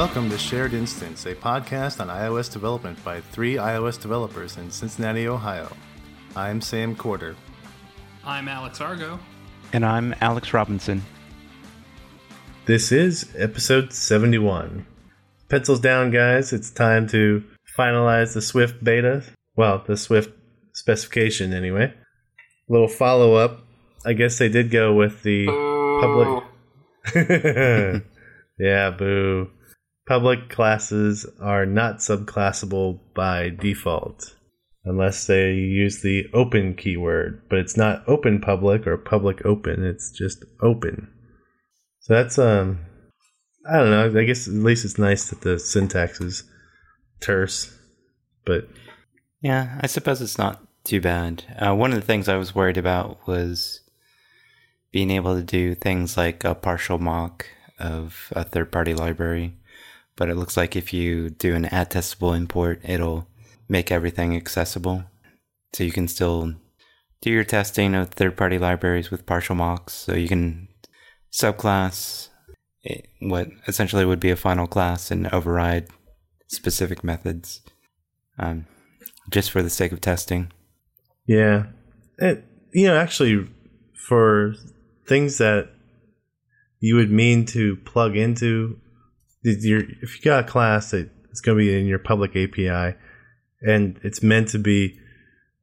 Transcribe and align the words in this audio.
Welcome 0.00 0.30
to 0.30 0.38
Shared 0.38 0.72
Instance, 0.72 1.26
a 1.26 1.34
podcast 1.34 2.00
on 2.00 2.08
iOS 2.08 2.50
development 2.50 3.04
by 3.04 3.20
three 3.20 3.56
iOS 3.56 4.00
developers 4.00 4.56
in 4.56 4.70
Cincinnati, 4.70 5.28
Ohio. 5.28 5.70
I'm 6.34 6.62
Sam 6.62 6.96
Corder. 6.96 7.36
I'm 8.24 8.48
Alex 8.48 8.80
Argo. 8.80 9.20
And 9.74 9.84
I'm 9.84 10.14
Alex 10.22 10.54
Robinson. 10.54 11.02
This 12.64 12.92
is 12.92 13.30
episode 13.36 13.92
71. 13.92 14.86
Pencils 15.50 15.80
down, 15.80 16.10
guys. 16.10 16.54
It's 16.54 16.70
time 16.70 17.06
to 17.08 17.44
finalize 17.78 18.32
the 18.32 18.40
Swift 18.40 18.82
beta. 18.82 19.22
Well, 19.54 19.84
the 19.86 19.98
Swift 19.98 20.32
specification, 20.72 21.52
anyway. 21.52 21.92
A 21.92 22.72
Little 22.72 22.88
follow 22.88 23.34
up. 23.34 23.66
I 24.06 24.14
guess 24.14 24.38
they 24.38 24.48
did 24.48 24.70
go 24.70 24.94
with 24.94 25.22
the 25.24 25.44
public. 26.00 26.42
yeah, 28.58 28.88
boo. 28.88 29.50
Public 30.06 30.48
classes 30.48 31.26
are 31.40 31.66
not 31.66 31.98
subclassable 31.98 33.00
by 33.14 33.50
default 33.50 34.34
unless 34.84 35.26
they 35.26 35.52
use 35.52 36.00
the 36.02 36.24
open 36.32 36.74
keyword, 36.74 37.42
but 37.48 37.58
it's 37.58 37.76
not 37.76 38.02
open 38.08 38.40
public 38.40 38.86
or 38.86 38.96
public 38.96 39.44
open, 39.44 39.84
it's 39.84 40.10
just 40.10 40.44
open. 40.62 41.08
So 42.00 42.14
that's 42.14 42.38
um 42.38 42.80
I 43.70 43.78
don't 43.78 43.90
know, 43.90 44.20
I 44.20 44.24
guess 44.24 44.48
at 44.48 44.54
least 44.54 44.84
it's 44.84 44.98
nice 44.98 45.28
that 45.30 45.42
the 45.42 45.58
syntax 45.58 46.20
is 46.20 46.44
terse, 47.20 47.76
but 48.46 48.68
yeah, 49.42 49.78
I 49.80 49.86
suppose 49.86 50.20
it's 50.20 50.38
not 50.38 50.62
too 50.84 51.00
bad. 51.00 51.44
Uh, 51.58 51.74
one 51.74 51.92
of 51.92 51.96
the 51.96 52.06
things 52.06 52.28
I 52.28 52.36
was 52.36 52.54
worried 52.54 52.78
about 52.78 53.26
was 53.26 53.80
being 54.92 55.10
able 55.10 55.36
to 55.36 55.42
do 55.42 55.74
things 55.74 56.16
like 56.16 56.42
a 56.42 56.54
partial 56.54 56.98
mock 56.98 57.46
of 57.78 58.32
a 58.34 58.44
third 58.44 58.72
party 58.72 58.94
library. 58.94 59.56
But 60.20 60.28
it 60.28 60.36
looks 60.36 60.54
like 60.54 60.76
if 60.76 60.92
you 60.92 61.30
do 61.30 61.54
an 61.54 61.64
add 61.64 61.90
testable 61.90 62.36
import, 62.36 62.82
it'll 62.84 63.26
make 63.70 63.90
everything 63.90 64.36
accessible. 64.36 65.04
So 65.72 65.82
you 65.82 65.92
can 65.92 66.08
still 66.08 66.56
do 67.22 67.30
your 67.30 67.42
testing 67.42 67.94
of 67.94 68.10
third 68.10 68.36
party 68.36 68.58
libraries 68.58 69.10
with 69.10 69.24
partial 69.24 69.54
mocks. 69.54 69.94
So 69.94 70.14
you 70.14 70.28
can 70.28 70.68
subclass 71.32 72.28
what 73.20 73.48
essentially 73.66 74.04
would 74.04 74.20
be 74.20 74.28
a 74.28 74.36
final 74.36 74.66
class 74.66 75.10
and 75.10 75.26
override 75.28 75.88
specific 76.48 77.02
methods 77.02 77.62
um, 78.38 78.66
just 79.30 79.50
for 79.50 79.62
the 79.62 79.70
sake 79.70 79.90
of 79.90 80.02
testing. 80.02 80.52
Yeah. 81.26 81.68
It, 82.18 82.44
you 82.74 82.88
know, 82.88 82.96
actually, 82.98 83.48
for 83.94 84.52
things 85.08 85.38
that 85.38 85.70
you 86.78 86.96
would 86.96 87.10
mean 87.10 87.46
to 87.46 87.76
plug 87.76 88.18
into, 88.18 88.78
if 89.42 90.16
you 90.16 90.22
got 90.22 90.44
a 90.44 90.48
class 90.48 90.90
that 90.90 91.10
it's 91.30 91.40
going 91.40 91.56
to 91.56 91.64
be 91.64 91.78
in 91.78 91.86
your 91.86 91.98
public 91.98 92.30
API 92.30 92.96
and 93.62 94.00
it's 94.02 94.22
meant 94.22 94.48
to 94.48 94.58
be 94.58 94.98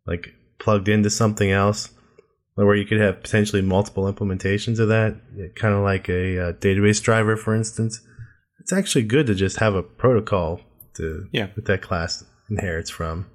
like 0.05 0.33
plugged 0.59 0.87
into 0.87 1.09
something 1.09 1.51
else, 1.51 1.89
where 2.55 2.75
you 2.75 2.85
could 2.85 2.99
have 2.99 3.21
potentially 3.21 3.61
multiple 3.61 4.11
implementations 4.11 4.79
of 4.79 4.87
that, 4.87 5.19
kind 5.55 5.73
of 5.73 5.83
like 5.83 6.09
a, 6.09 6.37
a, 6.37 6.53
database 6.53 7.01
driver, 7.01 7.37
for 7.37 7.53
instance. 7.53 8.01
It's 8.59 8.73
actually 8.73 9.03
good 9.03 9.27
to 9.27 9.35
just 9.35 9.57
have 9.57 9.75
a 9.75 9.83
protocol 9.83 10.61
to 10.95 11.27
yeah. 11.31 11.47
that 11.55 11.65
that 11.65 11.81
class 11.81 12.23
inherits 12.49 12.89
from. 12.89 13.27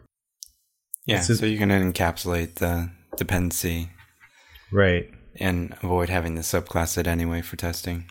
Yeah, 1.06 1.24
just, 1.24 1.40
so 1.40 1.46
you 1.46 1.58
can 1.58 1.70
encapsulate 1.70 2.56
the 2.56 2.90
dependency, 3.16 3.90
right, 4.70 5.08
and 5.36 5.76
avoid 5.82 6.08
having 6.08 6.34
the 6.34 6.42
subclass 6.42 6.98
it 6.98 7.06
anyway 7.06 7.42
for 7.42 7.56
testing. 7.56 8.10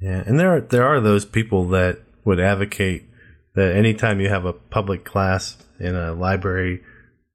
Yeah, 0.00 0.22
and 0.26 0.38
there 0.38 0.54
are 0.54 0.60
there 0.60 0.86
are 0.86 1.00
those 1.00 1.24
people 1.24 1.68
that 1.68 2.00
would 2.24 2.40
advocate 2.40 3.04
that 3.54 3.74
anytime 3.74 4.20
you 4.20 4.28
have 4.28 4.44
a 4.44 4.52
public 4.52 5.04
class 5.04 5.56
in 5.80 5.94
a 5.94 6.12
library, 6.12 6.82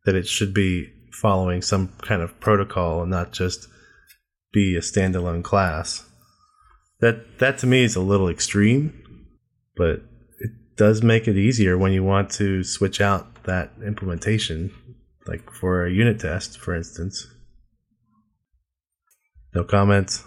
that 0.05 0.15
it 0.15 0.27
should 0.27 0.53
be 0.53 0.91
following 1.11 1.61
some 1.61 1.89
kind 2.01 2.21
of 2.21 2.39
protocol 2.39 3.01
and 3.01 3.11
not 3.11 3.31
just 3.31 3.67
be 4.53 4.75
a 4.75 4.81
standalone 4.81 5.43
class. 5.43 6.07
That 6.99 7.39
that 7.39 7.57
to 7.59 7.67
me 7.67 7.83
is 7.83 7.95
a 7.95 8.01
little 8.01 8.29
extreme, 8.29 8.93
but 9.75 10.03
it 10.39 10.51
does 10.77 11.01
make 11.01 11.27
it 11.27 11.37
easier 11.37 11.77
when 11.77 11.93
you 11.93 12.03
want 12.03 12.29
to 12.31 12.63
switch 12.63 13.01
out 13.01 13.43
that 13.45 13.71
implementation, 13.83 14.71
like 15.25 15.51
for 15.51 15.85
a 15.85 15.91
unit 15.91 16.19
test, 16.19 16.59
for 16.59 16.75
instance. 16.75 17.27
No 19.55 19.63
comments. 19.63 20.23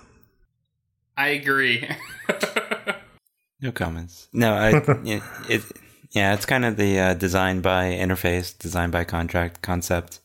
I 1.17 1.29
agree. 1.29 1.89
no 3.61 3.73
comments. 3.73 4.29
No, 4.33 4.55
I 4.55 4.71
it, 5.05 5.23
it 5.49 5.63
yeah, 6.11 6.35
it's 6.35 6.47
kind 6.47 6.65
of 6.65 6.77
the 6.77 6.99
uh, 6.99 7.15
design 7.15 7.61
by 7.61 7.87
interface, 7.87 8.57
design 8.57 8.91
by 8.91 9.05
contract 9.05 9.63
concept. 9.63 10.21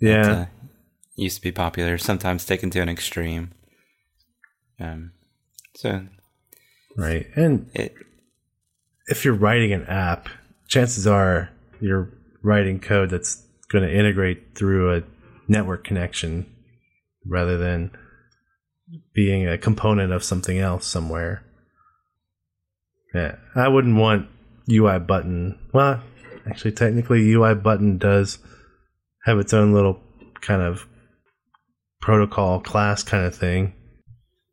Yeah, 0.00 0.22
that, 0.22 0.32
uh, 0.32 0.46
used 1.16 1.36
to 1.36 1.42
be 1.42 1.52
popular. 1.52 1.98
Sometimes 1.98 2.44
taken 2.44 2.70
to 2.70 2.80
an 2.80 2.88
extreme. 2.88 3.52
Um, 4.80 5.12
so 5.76 6.06
right, 6.96 7.26
and 7.36 7.70
it 7.74 7.94
if 9.06 9.24
you're 9.24 9.34
writing 9.34 9.72
an 9.72 9.84
app, 9.86 10.28
chances 10.68 11.06
are 11.06 11.50
you're 11.80 12.10
writing 12.42 12.80
code 12.80 13.10
that's 13.10 13.42
going 13.70 13.84
to 13.84 13.94
integrate 13.94 14.54
through 14.54 14.96
a 14.96 15.02
network 15.48 15.84
connection 15.84 16.46
rather 17.26 17.58
than 17.58 17.90
being 19.12 19.48
a 19.48 19.58
component 19.58 20.12
of 20.12 20.24
something 20.24 20.58
else 20.58 20.86
somewhere. 20.86 21.44
Yeah, 23.14 23.36
I 23.54 23.68
wouldn't 23.68 23.96
want 23.96 24.28
UI 24.70 24.98
button. 24.98 25.58
Well, 25.72 26.02
actually, 26.46 26.72
technically, 26.72 27.30
UI 27.32 27.54
button 27.54 27.98
does 27.98 28.38
have 29.24 29.38
its 29.38 29.52
own 29.52 29.72
little 29.72 30.00
kind 30.40 30.62
of 30.62 30.86
protocol 32.00 32.60
class 32.60 33.02
kind 33.02 33.26
of 33.26 33.34
thing. 33.34 33.74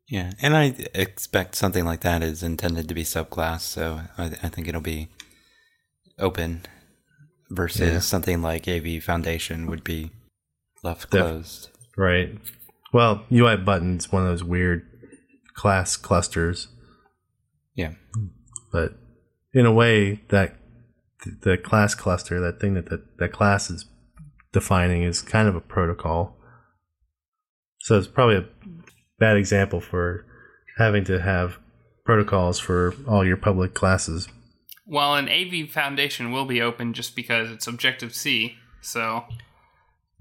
Yeah, 0.08 0.32
and 0.42 0.56
I 0.56 0.74
expect 0.94 1.54
something 1.54 1.84
like 1.84 2.00
that 2.00 2.22
is 2.22 2.42
intended 2.42 2.88
to 2.88 2.94
be 2.94 3.04
subclass, 3.04 3.60
so 3.60 4.00
I, 4.18 4.24
I 4.42 4.48
think 4.48 4.66
it'll 4.66 4.80
be 4.80 5.08
open 6.18 6.62
versus 7.48 7.80
yeah. 7.80 7.98
something 8.00 8.42
like 8.42 8.68
AV 8.68 9.02
Foundation 9.02 9.66
would 9.66 9.84
be 9.84 10.10
left 10.82 11.10
Def- 11.10 11.20
closed. 11.20 11.68
Right. 11.96 12.36
Well, 12.92 13.24
UI 13.32 13.56
buttons 13.56 14.10
one 14.10 14.22
of 14.22 14.28
those 14.28 14.44
weird 14.44 14.82
class 15.54 15.96
clusters. 15.96 16.68
Yeah. 17.74 17.92
But 18.72 18.94
in 19.52 19.66
a 19.66 19.72
way, 19.72 20.22
that 20.28 20.56
the 21.42 21.56
class 21.58 21.94
cluster, 21.94 22.40
that 22.40 22.60
thing 22.60 22.74
that 22.74 22.88
the, 22.88 23.04
that 23.18 23.32
class 23.32 23.70
is 23.70 23.84
defining, 24.52 25.02
is 25.02 25.22
kind 25.22 25.48
of 25.48 25.54
a 25.54 25.60
protocol. 25.60 26.36
So 27.80 27.98
it's 27.98 28.06
probably 28.06 28.36
a 28.36 28.48
bad 29.18 29.36
example 29.36 29.80
for 29.80 30.26
having 30.78 31.04
to 31.04 31.20
have 31.20 31.58
protocols 32.04 32.58
for 32.58 32.94
all 33.06 33.24
your 33.24 33.36
public 33.36 33.74
classes. 33.74 34.28
Well, 34.86 35.14
an 35.14 35.28
AV 35.28 35.70
Foundation 35.70 36.32
will 36.32 36.46
be 36.46 36.60
open 36.60 36.94
just 36.94 37.14
because 37.14 37.50
it's 37.50 37.66
Objective 37.66 38.14
C, 38.14 38.56
so. 38.80 39.24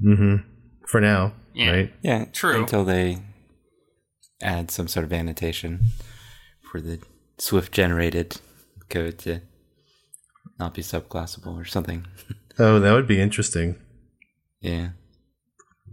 Mm-hmm. 0.06 0.47
For 0.86 1.01
now, 1.01 1.34
yeah. 1.59 1.71
right? 1.71 1.93
Yeah, 2.01 2.25
true. 2.25 2.61
Until 2.61 2.83
they 2.83 3.19
add 4.41 4.71
some 4.71 4.87
sort 4.87 5.03
of 5.03 5.13
annotation 5.13 5.85
for 6.71 6.79
the 6.81 6.99
Swift 7.37 7.71
generated 7.71 8.39
code 8.89 9.17
to 9.19 9.41
not 10.59 10.73
be 10.73 10.81
subclassable 10.81 11.56
or 11.59 11.65
something. 11.65 12.06
Oh, 12.61 12.77
that 12.77 12.91
would 12.91 13.07
be 13.07 13.21
interesting. 13.21 13.77
Yeah. 14.59 14.89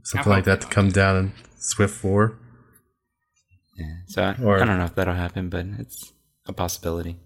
Something 0.02 0.32
like 0.32 0.46
that 0.46 0.62
to 0.62 0.66
come 0.66 0.88
down 0.88 1.16
in 1.16 1.32
Swift 1.60 1.94
4. 1.94 2.36
Yeah. 3.78 3.84
So 4.08 4.22
I, 4.24 4.42
or, 4.42 4.60
I 4.60 4.64
don't 4.64 4.78
know 4.78 4.86
if 4.86 4.96
that'll 4.96 5.14
happen, 5.14 5.48
but 5.48 5.64
it's 5.78 6.12
a 6.44 6.52
possibility. 6.52 7.19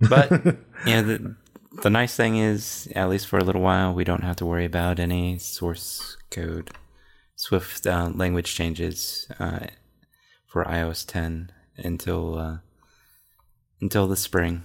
But 0.00 0.30
yeah, 0.86 1.00
the 1.00 1.36
the 1.82 1.90
nice 1.90 2.14
thing 2.14 2.36
is, 2.36 2.88
at 2.94 3.08
least 3.08 3.26
for 3.26 3.38
a 3.38 3.44
little 3.44 3.62
while, 3.62 3.94
we 3.94 4.04
don't 4.04 4.22
have 4.24 4.36
to 4.36 4.46
worry 4.46 4.64
about 4.64 4.98
any 4.98 5.38
source 5.38 6.16
code 6.30 6.70
Swift 7.36 7.86
uh, 7.86 8.10
language 8.14 8.54
changes 8.54 9.26
uh, 9.40 9.66
for 10.46 10.64
iOS 10.64 11.04
10 11.06 11.50
until 11.78 12.38
uh, 12.38 12.58
until 13.80 14.06
the 14.06 14.16
spring. 14.16 14.62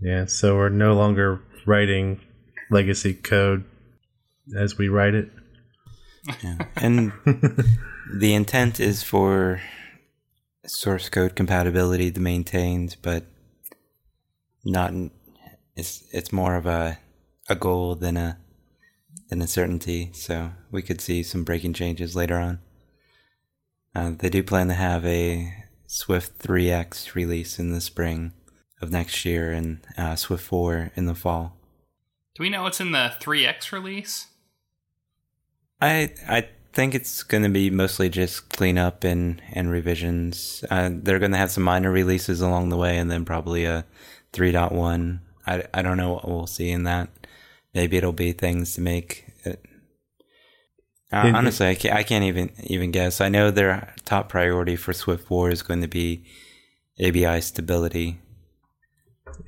Yeah, 0.00 0.26
so 0.26 0.56
we're 0.56 0.68
no 0.68 0.94
longer 0.94 1.40
writing 1.66 2.20
legacy 2.70 3.14
code 3.14 3.64
as 4.56 4.78
we 4.78 4.88
write 4.88 5.14
it. 5.14 5.30
Yeah. 6.44 6.58
And 6.76 7.12
the 8.14 8.34
intent 8.34 8.78
is 8.78 9.02
for 9.02 9.60
source 10.66 11.08
code 11.08 11.34
compatibility 11.34 12.10
to 12.12 12.20
maintained, 12.20 12.96
but 13.02 13.24
not 14.64 14.92
it's 15.76 16.04
it's 16.12 16.32
more 16.32 16.56
of 16.56 16.66
a 16.66 16.98
a 17.48 17.54
goal 17.54 17.94
than 17.94 18.16
a 18.16 18.38
than 19.28 19.42
a 19.42 19.46
certainty. 19.46 20.10
So 20.12 20.52
we 20.70 20.82
could 20.82 21.00
see 21.00 21.22
some 21.22 21.44
breaking 21.44 21.74
changes 21.74 22.16
later 22.16 22.36
on. 22.36 22.58
Uh, 23.94 24.12
they 24.16 24.28
do 24.28 24.42
plan 24.42 24.68
to 24.68 24.74
have 24.74 25.04
a 25.04 25.52
Swift 25.86 26.38
3x 26.38 27.14
release 27.14 27.58
in 27.58 27.72
the 27.72 27.80
spring 27.80 28.32
of 28.80 28.90
next 28.90 29.24
year 29.24 29.50
and 29.52 29.80
uh, 29.98 30.16
Swift 30.16 30.44
4 30.44 30.92
in 30.94 31.06
the 31.06 31.14
fall. 31.14 31.56
Do 32.34 32.42
we 32.42 32.50
know 32.50 32.62
what's 32.62 32.80
in 32.80 32.92
the 32.92 33.12
3X 33.20 33.72
release? 33.72 34.28
I 35.80 36.12
I 36.28 36.48
think 36.72 36.94
it's 36.94 37.22
going 37.22 37.42
to 37.42 37.48
be 37.48 37.68
mostly 37.70 38.08
just 38.08 38.48
cleanup 38.50 39.04
and 39.04 39.42
and 39.52 39.70
revisions. 39.70 40.64
Uh, 40.70 40.90
they're 40.92 41.18
going 41.18 41.32
to 41.32 41.38
have 41.38 41.50
some 41.50 41.64
minor 41.64 41.90
releases 41.90 42.40
along 42.40 42.68
the 42.68 42.76
way, 42.76 42.96
and 42.96 43.10
then 43.10 43.24
probably 43.24 43.64
a 43.64 43.84
3.1. 44.32 45.20
I 45.46 45.64
I 45.72 45.82
don't 45.82 45.96
know 45.96 46.12
what 46.12 46.28
we'll 46.28 46.46
see 46.46 46.70
in 46.70 46.84
that. 46.84 47.08
Maybe 47.74 47.96
it'll 47.96 48.12
be 48.12 48.32
things 48.32 48.74
to 48.74 48.80
make. 48.80 49.26
It, 49.44 49.64
uh, 51.12 51.32
honestly, 51.34 51.68
I 51.68 51.74
can't, 51.74 51.94
I 51.94 52.02
can't 52.02 52.24
even 52.24 52.50
even 52.64 52.90
guess. 52.90 53.20
I 53.20 53.28
know 53.28 53.50
their 53.50 53.94
top 54.04 54.28
priority 54.28 54.76
for 54.76 54.92
Swift 54.92 55.26
4 55.26 55.50
is 55.50 55.62
going 55.62 55.80
to 55.82 55.88
be 55.88 56.24
ABI 57.02 57.40
stability. 57.40 58.20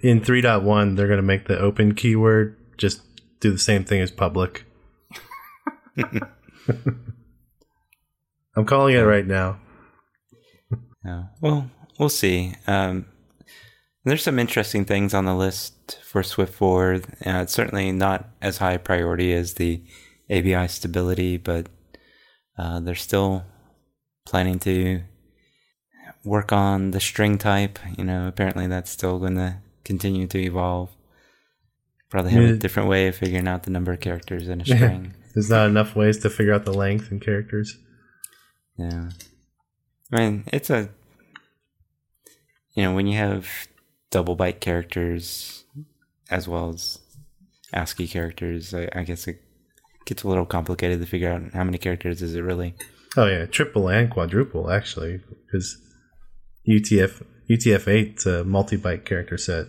In 0.00 0.20
3.1, 0.20 0.96
they're 0.96 1.06
going 1.06 1.18
to 1.18 1.22
make 1.22 1.46
the 1.46 1.58
open 1.58 1.94
keyword 1.94 2.56
just 2.78 3.02
do 3.40 3.52
the 3.52 3.58
same 3.58 3.84
thing 3.84 4.00
as 4.00 4.10
public. 4.10 4.64
I'm 8.56 8.64
calling 8.64 8.94
it 8.94 9.00
right 9.00 9.26
now. 9.26 9.58
Yeah. 11.04 11.24
Well, 11.40 11.70
we'll 11.98 12.08
see. 12.08 12.54
Um, 12.66 13.06
there's 14.04 14.22
some 14.22 14.38
interesting 14.38 14.84
things 14.84 15.14
on 15.14 15.24
the 15.24 15.34
list 15.34 15.98
for 16.04 16.22
Swift 16.22 16.54
4. 16.54 16.94
Uh, 16.94 17.00
it's 17.24 17.52
certainly 17.52 17.92
not 17.92 18.28
as 18.40 18.58
high 18.58 18.76
priority 18.76 19.32
as 19.32 19.54
the 19.54 19.82
ABI 20.30 20.68
stability, 20.68 21.36
but 21.36 21.68
uh, 22.58 22.80
they're 22.80 22.94
still 22.94 23.44
planning 24.26 24.58
to 24.60 25.02
work 26.24 26.52
on 26.52 26.90
the 26.90 27.00
string 27.00 27.38
type. 27.38 27.78
You 27.96 28.04
know, 28.04 28.26
apparently 28.26 28.66
that's 28.66 28.90
still 28.90 29.18
going 29.18 29.36
to 29.36 29.58
continue 29.84 30.26
to 30.28 30.38
evolve. 30.38 30.90
Probably 32.10 32.32
have 32.32 32.44
a 32.44 32.56
different 32.56 32.88
way 32.88 33.06
of 33.06 33.16
figuring 33.16 33.48
out 33.48 33.62
the 33.62 33.70
number 33.70 33.92
of 33.92 34.00
characters 34.00 34.48
in 34.48 34.60
a 34.60 34.64
string. 34.66 35.14
There's 35.34 35.48
not 35.48 35.68
enough 35.68 35.96
ways 35.96 36.18
to 36.18 36.30
figure 36.30 36.52
out 36.52 36.64
the 36.64 36.74
length 36.74 37.10
and 37.10 37.22
characters. 37.22 37.78
Yeah. 38.76 39.10
I 40.12 40.16
mean, 40.18 40.44
it's 40.52 40.70
a. 40.70 40.90
You 42.74 42.84
know, 42.84 42.94
when 42.94 43.06
you 43.06 43.18
have 43.18 43.48
double 44.12 44.36
byte 44.36 44.60
characters 44.60 45.64
as 46.30 46.46
well 46.46 46.68
as 46.68 47.00
ASCII 47.72 48.06
characters, 48.06 48.72
I, 48.72 48.88
I 48.94 49.02
guess 49.02 49.26
it 49.26 49.40
gets 50.06 50.22
a 50.22 50.28
little 50.28 50.46
complicated 50.46 51.00
to 51.00 51.06
figure 51.06 51.30
out 51.32 51.42
how 51.52 51.64
many 51.64 51.78
characters 51.78 52.22
is 52.22 52.34
it 52.36 52.40
really. 52.42 52.74
Oh 53.16 53.26
yeah, 53.26 53.46
triple 53.46 53.88
and 53.88 54.08
quadruple 54.10 54.70
actually, 54.70 55.20
because 55.46 55.76
UTF 56.68 57.24
UTF 57.50 57.84
8's 57.84 58.24
a 58.26 58.44
multi-byte 58.44 59.04
character 59.04 59.36
set. 59.36 59.66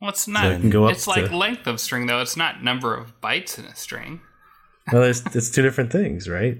Well, 0.00 0.10
it's 0.10 0.22
So 0.24 0.32
not. 0.32 0.46
it 0.52 0.60
can 0.60 0.70
go 0.70 0.84
up 0.86 0.92
it's 0.92 1.06
like 1.06 1.26
to- 1.28 1.36
length 1.36 1.66
of 1.66 1.80
string, 1.80 2.06
though. 2.06 2.20
It's 2.20 2.36
not 2.36 2.62
number 2.62 2.94
of 2.96 3.20
bytes 3.20 3.58
in 3.58 3.64
a 3.66 3.74
string. 3.74 4.20
Well, 4.92 5.02
there's 5.02 5.22
it's 5.34 5.50
two 5.50 5.62
different 5.62 5.92
things, 5.92 6.28
right? 6.28 6.58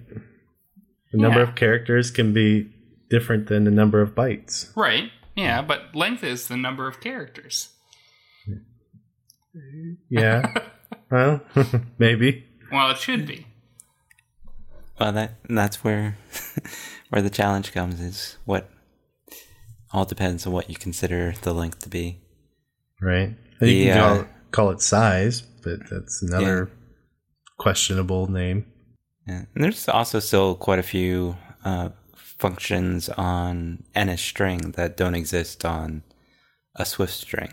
The 1.13 1.19
number 1.19 1.41
Yeah. 1.41 1.49
of 1.49 1.55
characters 1.57 2.11
can 2.11 2.33
be 2.33 2.71
different 3.11 3.49
than 3.49 3.65
the 3.65 3.71
number 3.71 4.01
of 4.01 4.15
bytes. 4.15 4.75
Right. 4.77 5.11
Yeah, 5.35 5.63
but 5.63 5.95
length 5.95 6.23
is 6.25 6.49
the 6.49 6.57
number 6.57 6.87
of 6.87 7.01
characters. 7.01 7.71
Yeah. 10.09 10.53
well, 11.11 11.41
maybe. 11.99 12.45
Well, 12.71 12.91
it 12.91 12.99
should 12.99 13.27
be. 13.27 13.47
Well, 14.99 15.13
that 15.13 15.35
that's 15.49 15.83
where 15.83 16.17
where 17.11 17.23
the 17.23 17.31
challenge 17.31 17.73
comes 17.73 18.01
is 18.01 18.37
what 18.45 18.71
all 19.93 20.05
depends 20.05 20.47
on 20.47 20.53
what 20.53 20.71
you 20.71 20.77
consider 20.77 21.35
the 21.43 21.53
length 21.53 21.81
to 21.81 21.89
be. 21.89 22.21
Right. 23.01 23.35
And 23.61 23.71
you 23.71 23.87
can 23.87 23.99
uh, 23.99 24.17
call, 24.17 24.27
call 24.51 24.71
it 24.71 24.81
size, 24.81 25.43
but 25.43 25.81
that's 25.91 26.23
another 26.23 26.71
questionable 27.59 28.31
name. 28.31 28.67
Yeah. 29.27 29.45
And 29.55 29.65
there's 29.65 29.89
also 29.89 30.19
still 30.19 30.55
quite 30.55 30.79
a 30.79 30.85
few 30.85 31.37
uh, 31.65 31.91
functions 32.39 33.09
on 33.11 33.85
NS 33.99 34.21
string 34.21 34.73
that 34.73 34.97
don't 34.97 35.15
exist 35.15 35.65
on 35.65 36.03
a 36.75 36.85
Swift 36.85 37.15
string. 37.15 37.53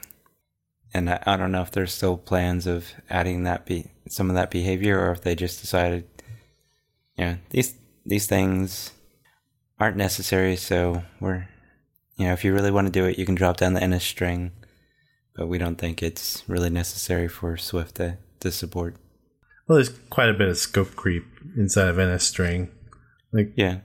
And 0.93 1.09
I, 1.09 1.21
I 1.25 1.37
don't 1.37 1.51
know 1.51 1.61
if 1.61 1.71
there's 1.71 1.93
still 1.93 2.17
plans 2.17 2.65
of 2.65 2.87
adding 3.09 3.43
that 3.43 3.65
be 3.65 3.91
some 4.07 4.29
of 4.29 4.35
that 4.35 4.51
behavior, 4.51 4.99
or 4.99 5.11
if 5.11 5.21
they 5.21 5.35
just 5.35 5.61
decided, 5.61 6.07
you 7.15 7.25
know, 7.25 7.37
these 7.51 7.75
these 8.05 8.25
things 8.25 8.91
aren't 9.79 9.97
necessary. 9.97 10.55
So 10.55 11.03
we're, 11.19 11.47
you 12.17 12.25
know, 12.25 12.33
if 12.33 12.43
you 12.43 12.53
really 12.53 12.71
want 12.71 12.87
to 12.87 12.91
do 12.91 13.05
it, 13.05 13.19
you 13.19 13.25
can 13.25 13.35
drop 13.35 13.57
down 13.57 13.73
the 13.73 13.85
NS 13.85 14.03
string, 14.03 14.51
but 15.35 15.47
we 15.47 15.57
don't 15.57 15.77
think 15.77 16.01
it's 16.01 16.43
really 16.47 16.69
necessary 16.69 17.27
for 17.27 17.55
Swift 17.55 17.95
to, 17.95 18.17
to 18.39 18.51
support. 18.51 18.95
Well, 19.67 19.75
there's 19.75 19.97
quite 20.09 20.29
a 20.29 20.33
bit 20.33 20.49
of 20.49 20.57
scope 20.57 20.95
creep 20.95 21.25
inside 21.55 21.87
of 21.87 21.97
NS 21.97 22.23
string. 22.23 22.71
Like 23.31 23.53
Yeah. 23.55 23.79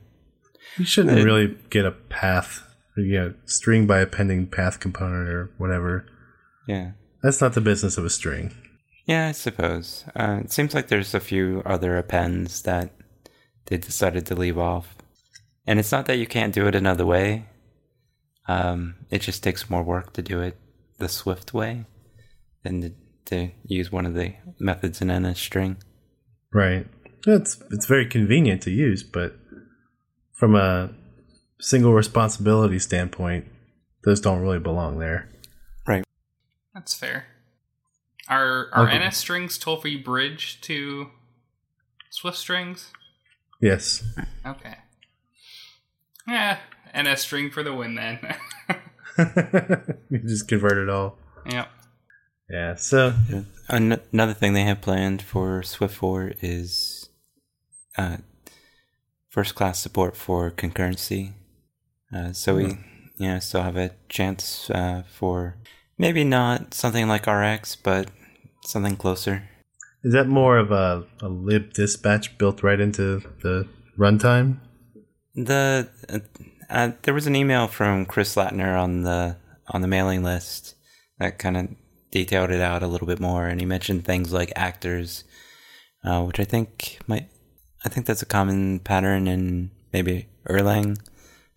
You 0.79 0.85
shouldn't 0.85 1.21
Uh, 1.21 1.25
really 1.25 1.56
get 1.71 1.85
a 1.85 1.91
path, 1.93 2.62
you 2.97 3.12
know, 3.15 3.35
string 3.47 3.87
by 3.87 4.00
appending 4.00 4.47
path 4.47 4.81
component 4.81 5.29
or 5.29 5.50
whatever. 5.59 6.06
Yeah. 6.67 6.93
That's 7.23 7.41
not 7.41 7.55
the 7.55 7.61
business 7.61 7.97
of 7.99 8.05
a 8.05 8.11
string. 8.11 8.53
Yeah, 9.06 9.29
I 9.29 9.32
suppose. 9.32 10.05
Uh, 10.17 10.41
it 10.44 10.53
seems 10.53 10.75
like 10.75 10.88
there's 10.88 11.15
a 11.15 11.21
few 11.21 11.62
other 11.67 11.97
appends 11.99 12.62
that 12.62 12.91
they 13.67 13.76
decided 13.76 14.26
to 14.26 14.35
leave 14.35 14.59
off. 14.59 14.94
And 15.67 15.79
it's 15.79 15.93
not 15.93 16.06
that 16.06 16.19
you 16.19 16.26
can't 16.26 16.55
do 16.55 16.67
it 16.67 16.75
another 16.75 17.06
way. 17.06 17.47
Um, 18.47 18.97
it 19.11 19.20
just 19.20 19.43
takes 19.43 19.70
more 19.70 19.82
work 19.82 20.12
to 20.15 20.23
do 20.23 20.41
it 20.41 20.56
the 20.99 21.09
Swift 21.09 21.55
way 21.55 21.87
than 22.62 22.81
to, 22.82 22.93
to 23.27 23.50
use 23.67 23.91
one 23.91 24.05
of 24.06 24.15
the 24.15 24.35
methods 24.59 25.00
in 25.00 25.09
NS 25.09 25.38
string. 25.41 25.77
Right. 26.53 26.87
It's 27.27 27.62
it's 27.70 27.87
very 27.87 28.05
convenient 28.06 28.61
to 28.62 28.70
use, 28.70 29.03
but 29.03 29.37
from 30.35 30.55
a 30.55 30.91
single 31.61 31.95
responsibility 31.95 32.79
standpoint, 32.79 33.47
those 34.05 34.21
don't 34.21 34.41
really 34.41 34.58
belong 34.58 34.99
there. 34.99 35.31
Right. 35.87 36.05
That's 36.75 36.93
fair. 36.94 37.27
Are 38.29 38.69
are 38.73 38.89
Okay. 38.89 39.06
NS 39.06 39.17
strings 39.17 39.58
toll 39.58 39.81
free 39.81 39.97
bridge 39.97 40.61
to 40.63 41.11
Swift 42.11 42.37
strings? 42.37 42.91
Yes. 43.61 44.03
Okay. 44.47 44.77
Yeah, 46.27 46.58
NS 46.99 47.20
string 47.20 47.51
for 47.51 47.63
the 47.63 47.75
win 47.75 47.94
then. 47.94 48.19
you 50.11 50.19
just 50.20 50.49
convert 50.49 50.79
it 50.79 50.89
all. 50.89 51.19
yep. 51.49 51.69
Yeah. 52.49 52.75
So 52.77 53.15
another 53.69 54.35
thing 54.35 54.53
they 54.53 54.65
have 54.65 54.81
planned 54.81 55.23
for 55.23 55.63
Swift 55.63 55.94
4 55.94 56.32
is 56.43 57.08
uh, 57.97 58.19
first 59.34 59.56
class 59.56 59.81
support 59.81 60.17
for 60.17 60.53
concurrency. 60.53 61.32
Uh, 62.14 62.32
so 62.32 62.55
we, 62.55 62.67
you 63.19 63.26
know, 63.26 63.41
still 63.41 63.62
have 63.62 63.76
a 63.76 63.91
chance 64.08 64.70
uh, 64.70 65.03
for 65.10 65.56
maybe 65.98 66.22
not 66.22 66.72
something 66.72 67.08
like 67.08 67.26
RX, 67.26 67.74
but 67.74 68.10
something 68.64 68.96
closer. 68.96 69.43
is 70.05 70.12
that 70.12 70.29
more 70.29 70.56
of 70.56 70.70
a, 70.70 71.05
a 71.20 71.29
lib 71.29 71.72
dispatch 71.72 72.38
built 72.38 72.62
right 72.62 72.79
into 72.79 73.22
the 73.43 73.67
runtime? 73.98 74.58
The 75.34 75.88
uh, 76.08 76.20
uh, 76.70 76.93
there 77.03 77.14
was 77.14 77.26
an 77.26 77.34
email 77.34 77.67
from 77.67 78.06
Chris 78.06 78.36
Lattner 78.36 78.81
on 78.81 79.03
the 79.03 79.36
on 79.67 79.81
the 79.82 79.88
mailing 79.88 80.22
list 80.22 80.76
that 81.19 81.41
kind 81.41 81.56
of 81.56 81.69
detailed 82.12 82.53
it 82.53 82.60
out 82.60 82.84
a 82.84 82.86
little 82.86 83.08
bit 83.08 83.19
more, 83.19 83.48
and 83.48 83.58
he 83.58 83.67
mentioned 83.67 84.05
things 84.05 84.32
like 84.32 84.53
actors, 84.55 85.24
uh, 86.05 86.22
which 86.22 86.38
I 86.38 86.44
think 86.44 87.00
might 87.08 87.33
I 87.84 87.88
think 87.88 88.06
that's 88.06 88.22
a 88.22 88.26
common 88.26 88.79
pattern 88.79 89.26
in 89.26 89.70
maybe 89.93 90.26
Erlang 90.48 90.98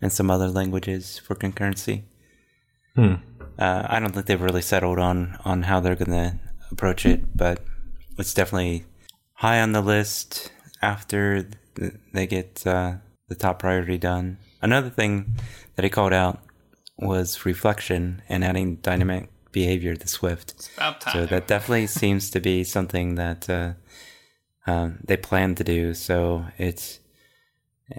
and 0.00 0.12
some 0.12 0.30
other 0.30 0.48
languages 0.48 1.18
for 1.18 1.34
concurrency. 1.34 2.02
Hmm. 2.94 3.14
Uh, 3.58 3.86
I 3.88 3.98
don't 3.98 4.12
think 4.12 4.26
they've 4.26 4.40
really 4.40 4.62
settled 4.62 4.98
on 4.98 5.38
on 5.44 5.62
how 5.62 5.80
they're 5.80 5.96
going 5.96 6.10
to 6.10 6.38
approach 6.70 7.06
it, 7.06 7.36
but 7.36 7.64
it's 8.18 8.34
definitely 8.34 8.84
high 9.34 9.60
on 9.60 9.72
the 9.72 9.80
list 9.80 10.52
after 10.82 11.48
th- 11.74 11.94
they 12.12 12.26
get 12.26 12.64
uh, 12.66 12.94
the 13.28 13.34
top 13.34 13.58
priority 13.58 13.98
done. 13.98 14.38
Another 14.60 14.90
thing 14.90 15.34
that 15.76 15.84
he 15.84 15.90
called 15.90 16.12
out 16.12 16.40
was 16.98 17.44
reflection 17.46 18.22
and 18.28 18.44
adding 18.44 18.76
dynamic 18.76 19.30
behavior 19.52 19.96
to 19.96 20.08
Swift. 20.08 20.52
It's 20.52 20.70
about 20.76 21.00
time. 21.00 21.12
So 21.14 21.26
that 21.26 21.46
definitely 21.46 21.86
seems 21.86 22.30
to 22.30 22.40
be 22.40 22.64
something 22.64 23.14
that 23.14 23.48
uh, 23.48 23.72
um, 24.68 24.98
they 25.02 25.16
plan 25.16 25.54
to 25.54 25.64
do. 25.64 25.94
So 25.94 26.44
it's 26.58 27.00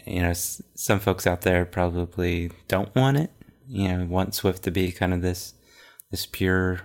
you 0.06 0.22
know 0.22 0.34
some 0.34 1.00
folks 1.00 1.26
out 1.26 1.42
there 1.42 1.66
probably 1.66 2.52
don't 2.68 2.94
want 2.96 3.18
it. 3.18 3.32
You 3.68 3.88
know, 3.88 4.06
want 4.06 4.36
Swift 4.36 4.64
to 4.64 4.72
be 4.72 4.92
kind 4.92 5.14
of 5.14 5.22
this 5.22 5.54
this 6.12 6.26
pure, 6.26 6.82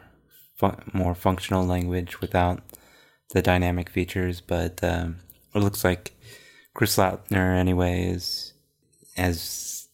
fun- 0.57 0.91
more 0.93 1.14
functional 1.14 1.67
language 1.67 2.21
without 2.21 2.62
the 3.31 3.43
dynamic 3.43 3.91
features. 3.91 4.41
But 4.41 4.83
um, 4.83 5.19
it 5.55 5.59
looks 5.59 5.85
like 5.85 6.12
Chris 6.73 6.97
Lattner 6.97 7.57
anyway 7.57 8.07
is 8.07 8.55
as 9.17 9.88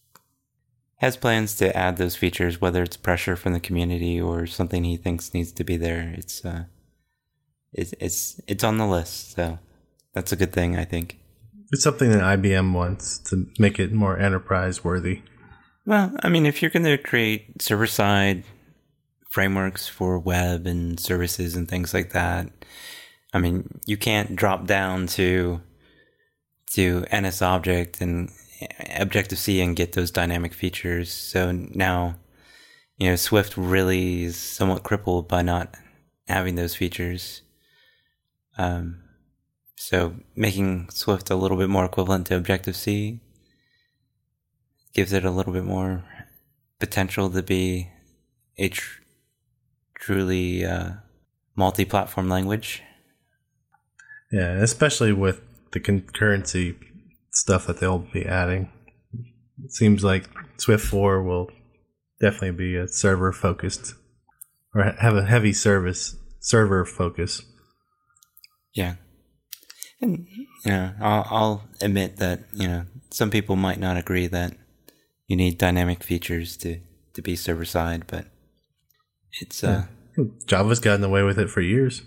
has 0.97 1.17
plans 1.17 1.55
to 1.55 1.75
add 1.75 1.97
those 1.97 2.15
features, 2.15 2.61
whether 2.61 2.83
it's 2.83 2.95
pressure 2.95 3.35
from 3.35 3.53
the 3.53 3.59
community 3.59 4.21
or 4.21 4.45
something 4.45 4.83
he 4.83 4.95
thinks 4.95 5.33
needs 5.33 5.51
to 5.51 5.63
be 5.65 5.75
there. 5.75 6.13
It's 6.17 6.45
uh, 6.45 6.65
it's 7.73 7.93
it's 7.99 8.39
it's 8.47 8.63
on 8.63 8.77
the 8.77 8.87
list, 8.87 9.33
so 9.33 9.59
that's 10.13 10.31
a 10.31 10.35
good 10.35 10.53
thing, 10.53 10.77
I 10.77 10.85
think. 10.85 11.17
It's 11.71 11.83
something 11.83 12.09
that 12.11 12.21
IBM 12.21 12.73
wants 12.73 13.17
to 13.29 13.47
make 13.57 13.79
it 13.79 13.93
more 13.93 14.19
enterprise 14.19 14.83
worthy. 14.83 15.21
Well, 15.85 16.13
I 16.21 16.29
mean, 16.29 16.45
if 16.45 16.61
you're 16.61 16.71
going 16.71 16.85
to 16.85 16.97
create 16.97 17.61
server 17.61 17.87
side 17.87 18.43
frameworks 19.29 19.87
for 19.87 20.19
web 20.19 20.67
and 20.67 20.99
services 20.99 21.55
and 21.55 21.67
things 21.67 21.93
like 21.93 22.11
that, 22.11 22.51
I 23.33 23.39
mean, 23.39 23.79
you 23.85 23.97
can't 23.97 24.35
drop 24.35 24.67
down 24.67 25.07
to 25.07 25.61
to 26.73 27.05
NS 27.13 27.41
Object 27.41 28.01
and 28.01 28.29
Objective 28.95 29.37
C 29.37 29.61
and 29.61 29.75
get 29.75 29.93
those 29.93 30.11
dynamic 30.11 30.53
features. 30.53 31.11
So 31.11 31.51
now, 31.51 32.17
you 32.97 33.09
know, 33.09 33.15
Swift 33.15 33.57
really 33.57 34.23
is 34.23 34.37
somewhat 34.37 34.83
crippled 34.83 35.27
by 35.27 35.41
not 35.41 35.75
having 36.27 36.55
those 36.55 36.75
features. 36.75 37.41
Um, 38.57 39.01
so 39.81 40.13
making 40.35 40.87
Swift 40.91 41.31
a 41.31 41.35
little 41.35 41.57
bit 41.57 41.67
more 41.67 41.85
equivalent 41.85 42.27
to 42.27 42.35
Objective 42.35 42.75
C 42.75 43.19
gives 44.93 45.11
it 45.11 45.25
a 45.25 45.31
little 45.31 45.51
bit 45.51 45.63
more 45.63 46.03
potential 46.79 47.31
to 47.31 47.41
be 47.41 47.89
a 48.59 48.69
tr- 48.69 49.01
truly 49.95 50.63
uh, 50.63 50.91
multi-platform 51.55 52.29
language. 52.29 52.83
Yeah, 54.31 54.61
especially 54.61 55.13
with 55.13 55.41
the 55.71 55.79
concurrency 55.79 56.75
stuff 57.31 57.65
that 57.65 57.79
they'll 57.79 58.05
be 58.13 58.23
adding. 58.23 58.71
It 59.63 59.71
seems 59.71 60.03
like 60.03 60.29
Swift 60.57 60.85
4 60.85 61.23
will 61.23 61.49
definitely 62.21 62.51
be 62.51 62.75
a 62.75 62.87
server 62.87 63.33
focused 63.33 63.95
or 64.75 64.83
have 64.83 65.15
a 65.15 65.25
heavy 65.25 65.53
service 65.53 66.17
server 66.39 66.85
focus. 66.85 67.41
Yeah. 68.75 68.97
And 70.01 70.27
you 70.65 70.71
know, 70.71 70.93
I'll, 70.99 71.27
I'll 71.29 71.63
admit 71.81 72.17
that, 72.17 72.41
you 72.53 72.67
know, 72.67 72.85
some 73.11 73.29
people 73.29 73.55
might 73.55 73.79
not 73.79 73.97
agree 73.97 74.27
that 74.27 74.55
you 75.27 75.35
need 75.35 75.57
dynamic 75.57 76.03
features 76.03 76.57
to, 76.57 76.79
to 77.13 77.21
be 77.21 77.35
server 77.35 77.65
side, 77.65 78.05
but 78.07 78.25
it's 79.39 79.63
uh 79.63 79.85
Java's 80.45 80.79
gotten 80.79 81.03
away 81.03 81.23
with 81.23 81.39
it 81.39 81.49
for 81.49 81.61
years. 81.61 82.01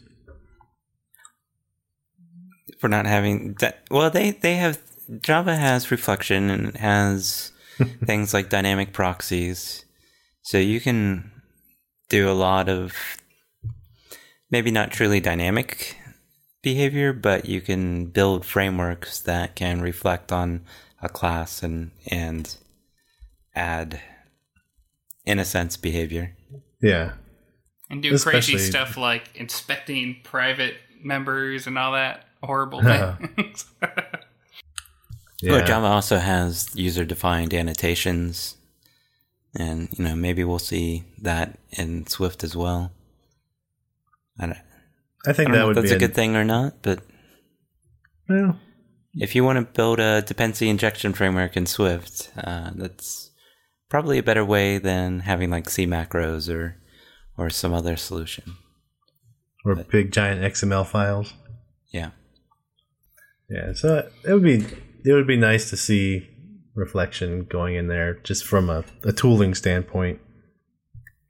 for 2.78 2.88
not 2.88 3.06
having 3.06 3.54
that 3.60 3.82
well 3.90 4.10
they 4.10 4.30
they 4.30 4.56
have 4.56 4.78
Java 5.22 5.56
has 5.56 5.90
reflection 5.90 6.50
and 6.50 6.68
it 6.68 6.76
has 6.76 7.52
things 8.04 8.34
like 8.34 8.50
dynamic 8.50 8.92
proxies. 8.92 9.84
So 10.42 10.58
you 10.58 10.80
can 10.80 11.30
do 12.08 12.30
a 12.30 12.32
lot 12.32 12.68
of 12.68 12.94
maybe 14.50 14.70
not 14.70 14.90
truly 14.90 15.20
dynamic 15.20 15.96
behavior, 16.64 17.12
but 17.12 17.44
you 17.47 17.61
can 17.61 18.06
build 18.06 18.44
frameworks 18.44 19.21
that 19.21 19.54
can 19.54 19.80
reflect 19.80 20.33
on 20.33 20.62
a 21.00 21.09
class 21.09 21.62
and 21.62 21.92
and 22.11 22.56
add 23.54 24.00
in 25.25 25.38
a 25.38 25.44
sense 25.44 25.76
behavior. 25.76 26.35
Yeah. 26.83 27.12
And 27.90 28.02
do 28.02 28.12
Especially- 28.14 28.54
crazy 28.54 28.59
stuff 28.71 28.97
like 28.97 29.30
inspecting 29.37 30.16
private 30.25 30.75
members 31.02 31.66
and 31.66 31.78
all 31.78 31.92
that 31.92 32.25
horrible 32.42 32.80
Uh-huh. 32.80 33.14
things. 33.37 33.66
Yeah. 35.40 35.50
But 35.50 35.66
Java 35.66 35.87
also 35.87 36.18
has 36.18 36.75
user 36.75 37.04
defined 37.04 37.52
annotations. 37.54 38.56
And 39.56 39.88
you 39.97 40.04
know, 40.04 40.16
maybe 40.16 40.42
we'll 40.42 40.59
see 40.59 41.04
that 41.23 41.59
in 41.71 42.06
Swift 42.06 42.42
as 42.42 42.56
well. 42.56 42.90
I 44.40 44.47
don't, 44.47 44.59
I 45.26 45.31
I 45.31 45.33
think 45.33 45.49
don't 45.49 45.52
that 45.52 45.59
know 45.59 45.66
would 45.69 45.76
if 45.78 45.83
that's 45.85 45.93
be 45.93 45.97
a 45.97 46.09
good 46.09 46.14
thing 46.14 46.37
or 46.37 46.45
not, 46.45 46.83
but 46.83 47.00
Well, 48.28 48.59
if 49.14 49.35
you 49.35 49.45
want 49.45 49.59
to 49.59 49.73
build 49.73 50.00
a 50.00 50.23
dependency 50.23 50.69
injection 50.69 51.12
framework 51.12 51.57
in 51.57 51.66
Swift, 51.66 52.31
uh, 52.37 52.71
that's 52.75 53.31
probably 53.88 54.19
a 54.19 54.23
better 54.23 54.45
way 54.45 54.78
than 54.78 55.21
having 55.21 55.50
like 55.50 55.69
C 55.71 55.87
macros 55.87 56.52
or 56.52 56.76
or 57.37 57.50
some 57.50 57.73
other 57.75 57.97
solution. 57.97 58.45
or 59.64 59.75
big 59.76 60.12
giant 60.12 60.43
XML 60.43 60.87
files. 60.87 61.33
Yeah. 61.93 62.11
Yeah, 63.49 63.73
so 63.75 64.09
it 64.26 64.33
would 64.33 64.43
be 64.43 64.64
it 65.04 65.12
would 65.12 65.26
be 65.26 65.37
nice 65.37 65.71
to 65.71 65.76
see 65.76 66.28
reflection 66.75 67.45
going 67.45 67.76
in 67.76 67.87
there 67.88 68.14
just 68.25 68.45
from 68.45 68.69
a, 68.71 68.85
a 69.04 69.12
tooling 69.12 69.54
standpoint. 69.54 70.21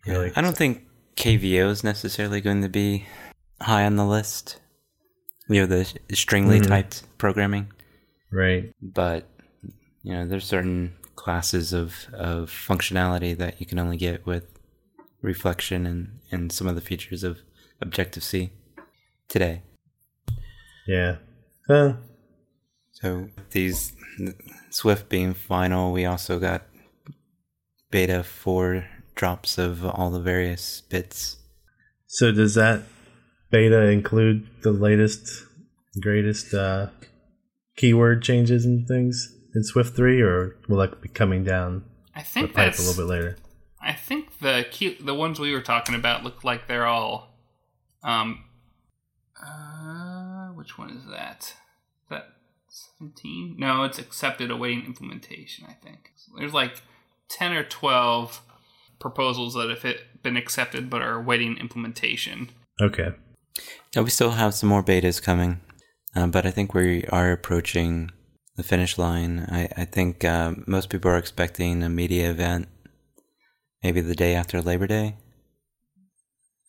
Really. 0.06 0.32
I 0.36 0.40
don't 0.40 0.56
think 0.56 0.82
KVO 1.16 1.70
is 1.70 1.84
necessarily 1.84 2.40
going 2.40 2.62
to 2.62 2.68
be 2.68 3.06
high 3.64 3.84
on 3.84 3.96
the 3.96 4.04
list. 4.06 4.60
You 5.48 5.60
know, 5.60 5.66
the 5.66 5.84
stringly 6.14 6.60
Mhm. 6.60 6.68
typed 6.68 7.02
programming. 7.18 7.70
Right. 8.32 8.72
but 8.82 9.28
you 10.02 10.12
know 10.12 10.26
there's 10.26 10.44
certain 10.44 10.92
classes 11.14 11.72
of, 11.72 11.94
of 12.12 12.50
functionality 12.50 13.36
that 13.38 13.60
you 13.60 13.66
can 13.66 13.78
only 13.78 13.96
get 13.96 14.26
with 14.26 14.44
reflection 15.22 15.86
and, 15.86 16.18
and 16.32 16.50
some 16.50 16.66
of 16.66 16.74
the 16.74 16.80
features 16.80 17.22
of 17.22 17.38
objective 17.80 18.24
c 18.24 18.50
today 19.28 19.62
Yeah. 20.88 21.18
Uh, 21.68 21.92
so 22.90 23.28
these 23.52 23.92
swift 24.70 25.08
being 25.08 25.32
final 25.32 25.92
we 25.92 26.04
also 26.04 26.40
got 26.40 26.62
beta 27.92 28.24
4 28.24 28.84
drops 29.14 29.58
of 29.58 29.84
all 29.86 30.10
the 30.10 30.20
various 30.20 30.80
bits 30.90 31.36
so 32.08 32.32
does 32.32 32.54
that 32.56 32.82
beta 33.54 33.82
include 33.84 34.48
the 34.62 34.72
latest, 34.72 35.44
greatest 36.00 36.52
uh, 36.52 36.88
keyword 37.76 38.20
changes 38.20 38.64
and 38.64 38.88
things 38.88 39.32
in 39.54 39.62
Swift 39.62 39.94
three, 39.94 40.20
or 40.20 40.56
will 40.68 40.78
that 40.78 41.00
be 41.00 41.08
coming 41.08 41.44
down 41.44 41.84
I 42.16 42.22
the 42.22 42.26
think 42.26 42.46
pipe 42.52 42.72
that's 42.72 42.80
a 42.80 42.82
little 42.82 43.04
bit 43.04 43.08
later? 43.08 43.36
I 43.80 43.92
think 43.92 44.40
the 44.40 44.66
key, 44.72 44.96
the 45.00 45.14
ones 45.14 45.38
we 45.38 45.52
were 45.52 45.60
talking 45.60 45.94
about 45.94 46.24
look 46.24 46.42
like 46.42 46.66
they're 46.66 46.86
all 46.86 47.30
um 48.02 48.44
uh 49.40 50.48
which 50.48 50.76
one 50.76 50.90
is 50.90 51.04
that? 51.08 51.54
Is 52.02 52.08
that 52.10 52.24
17? 52.98 53.54
No, 53.56 53.84
it's 53.84 54.00
accepted 54.00 54.50
awaiting 54.50 54.84
implementation, 54.84 55.64
I 55.68 55.74
think. 55.74 56.10
There's 56.36 56.54
like 56.54 56.82
10 57.28 57.52
or 57.52 57.62
12 57.62 58.42
proposals 58.98 59.54
that 59.54 59.70
have 59.70 59.96
been 60.22 60.36
accepted 60.36 60.90
but 60.90 61.02
are 61.02 61.20
awaiting 61.20 61.56
implementation. 61.58 62.50
Okay. 62.80 63.10
Now 63.94 64.02
we 64.02 64.10
still 64.10 64.32
have 64.32 64.54
some 64.54 64.68
more 64.68 64.82
betas 64.82 65.22
coming 65.22 65.60
uh, 66.16 66.26
but 66.26 66.44
i 66.46 66.50
think 66.50 66.74
we 66.74 67.04
are 67.06 67.32
approaching 67.32 68.10
the 68.56 68.62
finish 68.62 68.98
line 68.98 69.46
i, 69.50 69.68
I 69.76 69.84
think 69.84 70.24
uh, 70.24 70.54
most 70.66 70.88
people 70.90 71.10
are 71.10 71.16
expecting 71.18 71.82
a 71.82 71.88
media 71.88 72.30
event 72.30 72.68
maybe 73.82 74.00
the 74.00 74.14
day 74.14 74.34
after 74.34 74.60
labor 74.62 74.86
day 74.86 75.16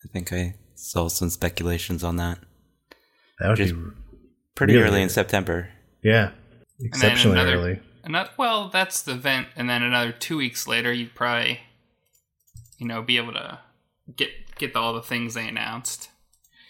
i 0.04 0.08
think 0.12 0.32
i 0.34 0.56
saw 0.75 1.08
some 1.08 1.30
speculations 1.30 2.04
on 2.04 2.18
that 2.18 2.39
That 3.39 3.50
would 3.50 3.58
Just- 3.58 3.74
be 3.75 3.82
pretty 4.56 4.74
Really? 4.75 4.88
early 4.88 5.01
in 5.01 5.10
september 5.10 5.70
yeah, 6.04 6.32
exceptionally 6.80 7.39
another- 7.39 7.58
early. 7.58 7.80
Another, 8.04 8.30
well, 8.38 8.70
that's 8.70 9.01
the 9.01 9.13
event, 9.13 9.48
and 9.56 9.68
then 9.68 9.82
another 9.82 10.12
two 10.12 10.38
weeks 10.38 10.68
later, 10.68 10.94
you'd 10.94 11.15
probably, 11.15 11.62
you 12.77 12.86
know, 12.86 13.01
be 13.01 13.18
able 13.18 13.34
to 13.34 13.58
get 14.15 14.30
get 14.60 14.75
all 14.75 14.94
the 14.94 15.01
things 15.01 15.34
they 15.34 15.48
announced. 15.48 16.10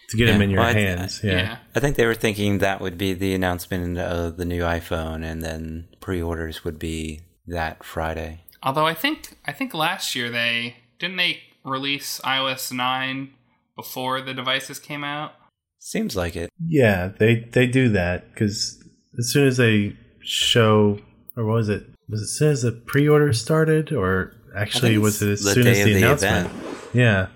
To 0.09 0.17
get 0.17 0.27
them 0.27 0.41
in 0.41 0.49
your 0.51 0.59
well, 0.61 0.69
I- 0.69 0.73
hands. 0.73 1.21
yeah. 1.23 1.31
yeah. 1.31 1.57
i 1.75 1.79
think 1.79 1.95
they 1.95 2.05
were 2.05 2.13
thinking 2.15 2.59
that 2.59 2.79
would 2.81 2.97
be 2.97 3.13
the 3.13 3.33
announcement 3.33 3.97
of 3.97 4.37
the 4.37 4.45
new 4.45 4.61
iphone 4.63 5.23
and 5.23 5.41
then 5.43 5.87
pre-orders 5.99 6.63
would 6.63 6.77
be 6.79 7.21
that 7.47 7.83
friday 7.83 8.41
Although 8.63 8.87
I 8.87 8.95
think 8.95 9.37
I 9.45 9.51
think 9.51 9.73
last 9.75 10.15
year 10.15 10.29
they 10.31 10.77
didn't 10.97 11.17
they 11.17 11.39
release 11.63 12.19
iOS 12.25 12.71
nine 12.71 13.29
before 13.75 14.21
the 14.21 14.33
devices 14.33 14.79
came 14.79 15.03
out. 15.03 15.33
seems 15.77 16.15
like 16.15 16.35
it 16.35 16.49
Yeah, 16.65 17.09
they 17.19 17.47
they 17.51 17.67
do 17.67 17.89
that 17.89 18.31
because 18.33 18.83
as 19.19 19.31
soon 19.31 19.47
as 19.47 19.57
they 19.57 19.95
show, 20.23 20.99
or 21.37 21.45
what 21.45 21.53
was 21.55 21.69
it? 21.69 21.85
Was 22.09 22.21
it 22.21 22.23
as 22.23 22.37
soon 22.37 22.51
as 22.51 22.61
the 22.63 22.71
pre-order 22.71 23.33
started, 23.33 23.91
or 23.93 24.33
actually 24.55 24.97
was 24.97 25.21
it 25.21 25.29
as 25.33 25.41
soon 25.43 25.67
as 25.67 25.77
the, 25.83 25.93
the 25.93 25.97
announcement? 25.97 26.47
event. 26.47 26.77
Yeah, 26.93 27.27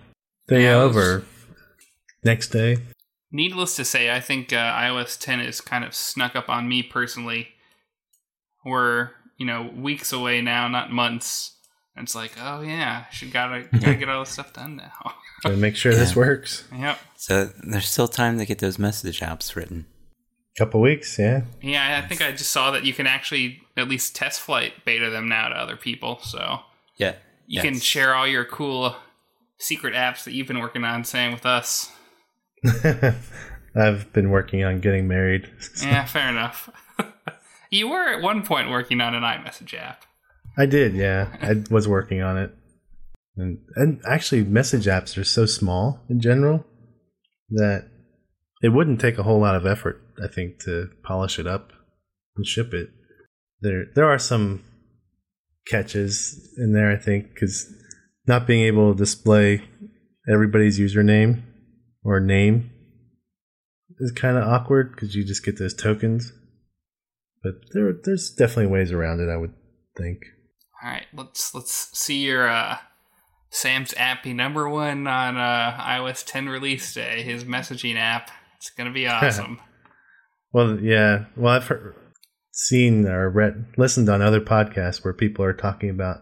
day 0.47 0.63
Yeah, 0.63 0.81
it 0.81 0.87
was- 0.87 0.97
over. 0.97 1.23
Next 2.23 2.49
day. 2.49 2.77
Needless 3.31 3.75
to 3.75 3.85
say, 3.85 4.13
I 4.13 4.19
think 4.19 4.51
uh, 4.51 4.55
iOS 4.57 5.19
10 5.19 5.39
is 5.39 5.61
kind 5.61 5.83
of 5.83 5.93
snuck 5.93 6.35
up 6.35 6.49
on 6.49 6.67
me 6.67 6.81
personally. 6.83 7.49
We're 8.65 9.11
you 9.37 9.45
know 9.45 9.71
weeks 9.75 10.11
away 10.11 10.41
now, 10.41 10.67
not 10.67 10.91
months. 10.91 11.55
And 11.95 12.05
it's 12.05 12.15
like, 12.15 12.33
oh 12.41 12.61
yeah, 12.61 13.05
I 13.09 13.13
should 13.13 13.31
gotta 13.31 13.67
gotta 13.79 13.95
get 13.95 14.09
all 14.09 14.23
this 14.23 14.31
stuff 14.31 14.53
done 14.53 14.77
now. 14.77 15.13
To 15.45 15.55
make 15.55 15.77
sure 15.77 15.93
this 15.95 16.17
works. 16.17 16.65
yep. 16.77 16.99
so 17.15 17.45
there's 17.63 17.87
still 17.87 18.09
time 18.09 18.39
to 18.39 18.45
get 18.45 18.59
those 18.59 18.77
message 18.77 19.21
apps 19.21 19.55
written 19.55 19.85
Couple 20.59 20.81
weeks, 20.81 21.17
yeah. 21.17 21.43
Yeah, 21.61 22.01
I 22.03 22.05
think 22.05 22.21
I 22.21 22.33
just 22.33 22.49
saw 22.49 22.71
that 22.71 22.83
you 22.83 22.93
can 22.93 23.07
actually 23.07 23.61
at 23.77 23.87
least 23.87 24.17
test 24.17 24.41
flight 24.41 24.73
beta 24.83 25.09
them 25.09 25.29
now 25.29 25.47
to 25.47 25.55
other 25.55 25.77
people. 25.77 26.19
So 26.21 26.59
Yeah. 26.97 27.15
You 27.47 27.61
can 27.61 27.79
share 27.79 28.13
all 28.13 28.27
your 28.27 28.43
cool 28.43 28.97
secret 29.57 29.93
apps 29.93 30.25
that 30.25 30.33
you've 30.33 30.47
been 30.47 30.59
working 30.59 30.83
on, 30.83 31.05
saying 31.05 31.31
with 31.31 31.45
us. 31.45 31.89
I've 33.75 34.11
been 34.13 34.29
working 34.29 34.63
on 34.63 34.79
getting 34.79 35.07
married. 35.07 35.49
Yeah, 35.81 36.05
fair 36.05 36.29
enough. 36.29 36.69
you 37.71 37.89
were 37.89 38.09
at 38.09 38.21
one 38.21 38.43
point 38.43 38.69
working 38.69 39.01
on 39.01 39.15
an 39.15 39.23
iMessage 39.23 39.73
app. 39.73 40.03
I 40.57 40.65
did, 40.65 40.93
yeah. 40.93 41.35
I 41.41 41.63
was 41.71 41.87
working 41.87 42.21
on 42.21 42.37
it. 42.37 42.53
And 43.37 43.59
and 43.75 44.01
actually 44.05 44.43
message 44.43 44.85
apps 44.85 45.17
are 45.17 45.23
so 45.23 45.45
small 45.45 46.01
in 46.09 46.19
general 46.19 46.65
that 47.51 47.87
it 48.61 48.69
wouldn't 48.69 48.99
take 48.99 49.17
a 49.17 49.23
whole 49.23 49.39
lot 49.39 49.55
of 49.55 49.65
effort, 49.65 50.01
I 50.21 50.27
think, 50.27 50.59
to 50.63 50.89
polish 51.03 51.39
it 51.39 51.47
up 51.47 51.71
and 52.35 52.45
ship 52.45 52.73
it. 52.73 52.89
There 53.61 53.85
there 53.95 54.05
are 54.05 54.19
some 54.19 54.63
catches 55.67 56.53
in 56.57 56.73
there, 56.73 56.91
I 56.91 56.97
think, 56.97 57.37
cuz 57.37 57.73
not 58.27 58.45
being 58.45 58.63
able 58.63 58.91
to 58.91 58.97
display 58.97 59.63
everybody's 60.27 60.77
username 60.77 61.43
or 62.09 62.19
name 62.19 62.71
is 63.99 64.11
kind 64.11 64.37
of 64.37 64.43
awkward 64.43 64.97
cuz 64.97 65.15
you 65.15 65.23
just 65.23 65.45
get 65.45 65.59
those 65.59 65.73
tokens. 65.73 66.33
But 67.43 67.55
there 67.73 67.93
there's 67.93 68.31
definitely 68.31 68.67
ways 68.67 68.91
around 68.91 69.19
it, 69.19 69.29
I 69.29 69.37
would 69.37 69.53
think. 69.97 70.19
All 70.83 70.89
right, 70.89 71.07
let's 71.13 71.53
let's 71.53 71.97
see 71.97 72.25
your 72.25 72.49
uh, 72.49 72.77
Sam's 73.49 73.93
app 73.97 74.23
be 74.23 74.33
number 74.33 74.69
one 74.69 75.07
on 75.07 75.37
uh, 75.37 75.77
iOS 75.79 76.23
10 76.25 76.49
release 76.49 76.93
day. 76.93 77.21
His 77.23 77.43
messaging 77.43 77.97
app. 77.97 78.31
It's 78.57 78.69
gonna 78.69 78.91
be 78.91 79.07
awesome. 79.07 79.59
Well, 80.51 80.79
yeah. 80.79 81.25
Well, 81.35 81.53
I've 81.53 81.67
heard, 81.67 81.95
seen 82.51 83.05
or 83.07 83.29
read, 83.29 83.65
listened 83.77 84.09
on 84.09 84.21
other 84.21 84.41
podcasts 84.41 85.03
where 85.03 85.13
people 85.13 85.45
are 85.45 85.53
talking 85.53 85.89
about 85.89 86.17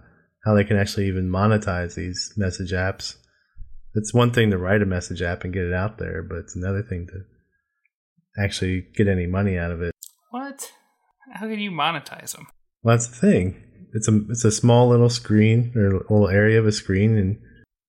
how 0.46 0.54
they 0.54 0.64
can 0.64 0.78
actually 0.78 1.08
even 1.08 1.30
monetize 1.30 1.96
these 1.96 2.34
message 2.38 2.72
apps. 2.72 3.16
It's 3.96 4.14
one 4.14 4.32
thing 4.32 4.52
to 4.52 4.58
write 4.58 4.82
a 4.82 4.86
message 4.86 5.22
app 5.22 5.44
and 5.44 5.54
get 5.54 5.64
it 5.64 5.74
out 5.74 5.98
there, 5.98 6.22
but 6.22 6.38
it's 6.38 6.56
another 6.56 6.84
thing 6.84 7.08
to 7.08 8.42
actually 8.42 8.86
get 8.96 9.08
any 9.08 9.26
money 9.26 9.58
out 9.58 9.72
of 9.72 9.82
it. 9.82 9.94
what? 10.30 10.72
How 11.34 11.48
can 11.48 11.60
you 11.60 11.72
monetize 11.72 12.36
them? 12.36 12.48
Well, 12.84 12.96
that's 12.96 13.08
the 13.08 13.16
thing. 13.16 13.64
It's 13.94 14.08
a 14.08 14.22
it's 14.30 14.46
a 14.46 14.52
small 14.52 14.88
little 14.90 15.10
screen 15.10 15.74
or 15.76 15.88
a 15.88 16.14
little 16.14 16.30
area 16.30 16.60
of 16.60 16.68
a 16.68 16.72
screen, 16.72 17.18
and 17.18 17.38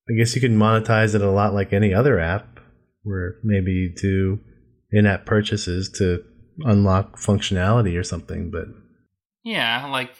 I 0.09 0.15
guess 0.17 0.35
you 0.35 0.41
can 0.41 0.59
monetize 0.59 1.15
it 1.15 1.21
a 1.21 1.31
lot 1.31 1.55
like 1.55 1.73
any 1.73 1.93
other 1.93 2.19
app, 2.19 2.61
where 3.03 3.37
maybe 3.45 3.73
you 3.73 3.95
do 3.95 4.41
in-app 4.91 5.27
purchases 5.27 5.91
to 5.99 6.25
unlock 6.61 7.17
functionality 7.19 7.99
or 7.99 8.03
something. 8.03 8.51
But 8.51 8.67
Yeah, 9.45 9.87
like 9.87 10.11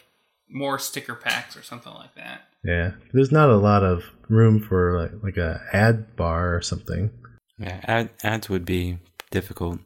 more 0.49 0.79
sticker 0.79 1.15
packs 1.15 1.57
or 1.57 1.63
something 1.63 1.93
like 1.93 2.15
that. 2.15 2.41
Yeah, 2.63 2.91
there's 3.13 3.31
not 3.31 3.49
a 3.49 3.57
lot 3.57 3.83
of 3.83 4.03
room 4.27 4.59
for 4.61 4.99
like 4.99 5.11
like 5.23 5.37
a 5.37 5.61
ad 5.73 6.15
bar 6.15 6.55
or 6.55 6.61
something. 6.61 7.11
Yeah, 7.57 7.79
ad, 7.83 8.09
ads 8.23 8.49
would 8.49 8.65
be 8.65 8.99
difficult 9.31 9.79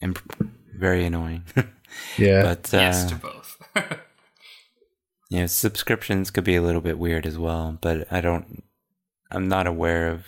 and 0.00 0.18
very 0.78 1.04
annoying. 1.04 1.44
Yeah, 2.16 2.42
but 2.42 2.72
uh, 2.72 2.78
yes 2.78 3.04
to 3.10 3.16
both. 3.16 3.58
you 5.28 5.40
know, 5.40 5.46
subscriptions 5.46 6.30
could 6.30 6.44
be 6.44 6.56
a 6.56 6.62
little 6.62 6.80
bit 6.80 6.98
weird 6.98 7.26
as 7.26 7.36
well. 7.36 7.76
But 7.78 8.10
I 8.10 8.22
don't, 8.22 8.64
I'm 9.30 9.46
not 9.46 9.66
aware 9.66 10.08
of 10.08 10.24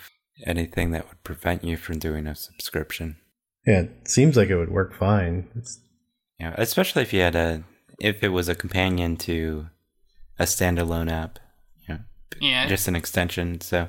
anything 0.47 0.91
that 0.91 1.09
would 1.09 1.25
prevent 1.25 1.65
you 1.65 1.79
from 1.79 1.99
doing 1.99 2.27
a 2.27 2.35
subscription. 2.35 3.17
yeah, 3.67 3.81
it 3.81 4.09
seems 4.09 4.37
like 4.37 4.51
it 4.51 4.57
would 4.59 4.73
work 4.73 4.95
fine. 4.95 5.49
It's, 5.57 5.81
You 6.39 6.49
know, 6.51 6.55
especially 6.59 7.01
if 7.01 7.15
you 7.15 7.21
had 7.21 7.35
a, 7.35 7.65
if 7.99 8.23
it 8.23 8.29
was 8.29 8.51
a 8.51 8.55
companion 8.55 9.17
to 9.19 9.71
a 10.39 10.45
standalone 10.45 11.11
app. 11.11 11.39
You 11.87 11.95
know, 11.95 12.01
yeah, 12.41 12.67
just 12.67 12.89
an 12.89 12.97
extension. 12.97 13.61
So 13.61 13.89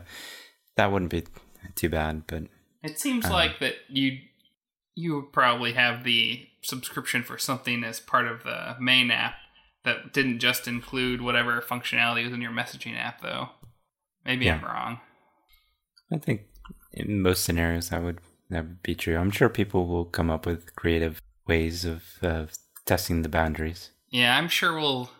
that 0.75 0.91
wouldn't 0.91 1.11
be 1.11 1.23
too 1.75 1.89
bad. 1.89 2.23
But 2.27 2.43
it 2.83 2.99
seems 2.99 3.25
uh, 3.25 3.31
like 3.31 3.59
that 3.59 3.75
you 3.89 4.19
you 4.95 5.15
would 5.15 5.33
probably 5.33 5.73
have 5.73 6.03
the 6.03 6.47
subscription 6.61 7.23
for 7.23 7.37
something 7.37 7.83
as 7.83 7.99
part 7.99 8.27
of 8.27 8.43
the 8.43 8.75
main 8.79 9.11
app 9.11 9.35
that 9.83 10.13
didn't 10.13 10.39
just 10.39 10.67
include 10.67 11.21
whatever 11.21 11.61
functionality 11.61 12.23
was 12.23 12.33
in 12.33 12.41
your 12.41 12.51
messaging 12.51 12.97
app, 12.97 13.21
though. 13.21 13.49
Maybe 14.25 14.49
I'm 14.49 14.63
wrong. 14.63 14.99
I 16.11 16.17
think 16.17 16.41
in 16.91 17.21
most 17.21 17.43
scenarios 17.43 17.89
that 17.89 18.03
would 18.03 18.19
that 18.49 18.63
would 18.63 18.83
be 18.83 18.95
true. 18.95 19.17
I'm 19.17 19.31
sure 19.31 19.49
people 19.49 19.87
will 19.87 20.05
come 20.05 20.29
up 20.29 20.45
with 20.45 20.75
creative 20.75 21.21
ways 21.47 21.85
of 21.85 22.03
of 22.21 22.53
testing 22.85 23.21
the 23.21 23.29
boundaries. 23.29 23.91
Yeah, 24.09 24.37
I'm 24.37 24.47
sure 24.47 24.73
we'll 24.79 25.11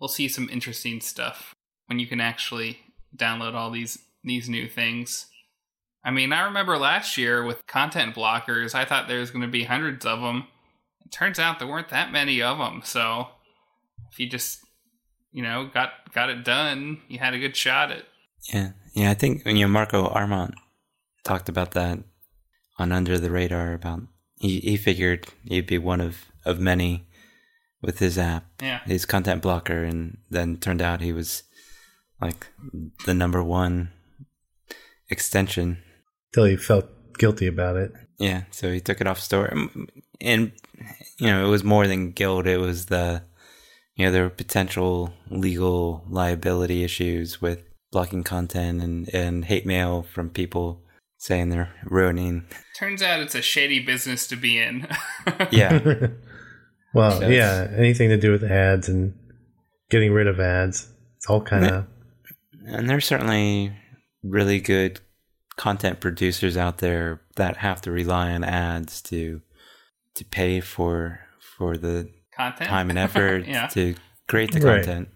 we'll 0.00 0.08
see 0.08 0.28
some 0.28 0.48
interesting 0.50 1.00
stuff 1.00 1.54
when 1.86 1.98
you 1.98 2.06
can 2.06 2.20
actually 2.20 2.78
download 3.16 3.54
all 3.54 3.70
these 3.70 3.98
these 4.22 4.48
new 4.48 4.68
things. 4.68 5.26
I 6.04 6.10
mean, 6.10 6.32
I 6.32 6.42
remember 6.42 6.76
last 6.78 7.16
year 7.16 7.44
with 7.44 7.66
content 7.66 8.14
blockers, 8.14 8.74
I 8.74 8.84
thought 8.84 9.08
there 9.08 9.20
was 9.20 9.30
going 9.30 9.42
to 9.42 9.48
be 9.48 9.64
hundreds 9.64 10.04
of 10.06 10.20
them. 10.20 10.46
It 11.04 11.12
turns 11.12 11.38
out 11.38 11.58
there 11.58 11.68
weren't 11.68 11.88
that 11.88 12.12
many 12.12 12.42
of 12.42 12.58
them. 12.58 12.82
So 12.84 13.28
if 14.10 14.18
you 14.18 14.28
just 14.28 14.60
you 15.32 15.42
know 15.42 15.68
got 15.72 15.90
got 16.12 16.30
it 16.30 16.44
done, 16.44 17.00
you 17.08 17.18
had 17.18 17.34
a 17.34 17.38
good 17.38 17.56
shot 17.56 17.90
at. 17.90 18.04
Yeah, 18.52 18.70
yeah. 18.94 19.10
I 19.10 19.14
think 19.14 19.44
when 19.44 19.56
you 19.56 19.66
know 19.66 19.72
Marco 19.72 20.06
Arment 20.06 20.54
talked 21.24 21.48
about 21.48 21.72
that 21.72 21.98
on 22.78 22.92
Under 22.92 23.18
the 23.18 23.30
Radar. 23.30 23.74
About 23.74 24.02
he 24.38 24.60
he 24.60 24.76
figured 24.76 25.26
he'd 25.44 25.66
be 25.66 25.78
one 25.78 26.00
of 26.00 26.26
of 26.44 26.60
many 26.60 27.05
with 27.86 28.00
his 28.00 28.18
app, 28.18 28.44
Yeah, 28.60 28.80
his 28.84 29.06
content 29.06 29.40
blocker, 29.40 29.84
and 29.84 30.18
then 30.28 30.56
turned 30.58 30.82
out 30.82 31.00
he 31.00 31.12
was 31.12 31.44
like 32.20 32.48
the 33.06 33.14
number 33.14 33.42
one 33.42 33.90
extension 35.08 35.78
till 36.34 36.44
he 36.44 36.56
felt 36.56 36.86
guilty 37.18 37.46
about 37.46 37.76
it. 37.76 37.92
Yeah, 38.18 38.42
so 38.50 38.72
he 38.72 38.80
took 38.80 39.00
it 39.00 39.06
off 39.06 39.20
store, 39.20 39.46
and, 39.46 39.90
and 40.20 40.52
you 41.18 41.28
know 41.28 41.46
it 41.46 41.48
was 41.50 41.64
more 41.64 41.86
than 41.86 42.10
guilt. 42.12 42.46
It 42.46 42.58
was 42.58 42.86
the 42.86 43.22
you 43.94 44.04
know 44.04 44.12
there 44.12 44.24
were 44.24 44.30
potential 44.30 45.12
legal 45.30 46.04
liability 46.08 46.82
issues 46.82 47.40
with 47.40 47.62
blocking 47.92 48.24
content 48.24 48.82
and 48.82 49.08
and 49.14 49.44
hate 49.44 49.64
mail 49.64 50.02
from 50.02 50.28
people 50.30 50.82
saying 51.18 51.48
they're 51.48 51.72
ruining. 51.84 52.44
turns 52.78 53.00
out 53.02 53.20
it's 53.20 53.34
a 53.34 53.40
shady 53.42 53.78
business 53.80 54.26
to 54.26 54.36
be 54.36 54.58
in. 54.58 54.86
Yeah, 55.50 55.78
well, 56.94 57.20
So 57.20 57.28
yeah, 57.28 57.68
anything 57.76 58.08
to 58.10 58.16
do 58.16 58.30
with 58.32 58.44
ads 58.44 58.88
and 58.88 59.14
getting 59.90 60.12
rid 60.12 60.26
of 60.26 60.40
ads. 60.40 60.88
It's 61.16 61.26
all 61.28 61.40
kind 61.40 61.64
of 61.64 61.86
and 62.66 62.88
there's 62.90 63.04
certainly 63.06 63.72
really 64.22 64.58
good 64.60 65.00
content 65.56 66.00
producers 66.00 66.56
out 66.56 66.78
there 66.78 67.20
that 67.36 67.58
have 67.58 67.80
to 67.82 67.90
rely 67.92 68.32
on 68.32 68.44
ads 68.44 69.00
to 69.02 69.40
to 70.14 70.24
pay 70.24 70.60
for 70.60 71.20
for 71.56 71.76
the 71.76 72.10
content, 72.36 72.68
time 72.68 72.90
and 72.90 72.98
effort 72.98 73.44
yeah, 73.46 73.66
to 73.68 73.94
create 74.28 74.52
the 74.52 74.60
Right. 74.60 74.84
content. 74.84 75.08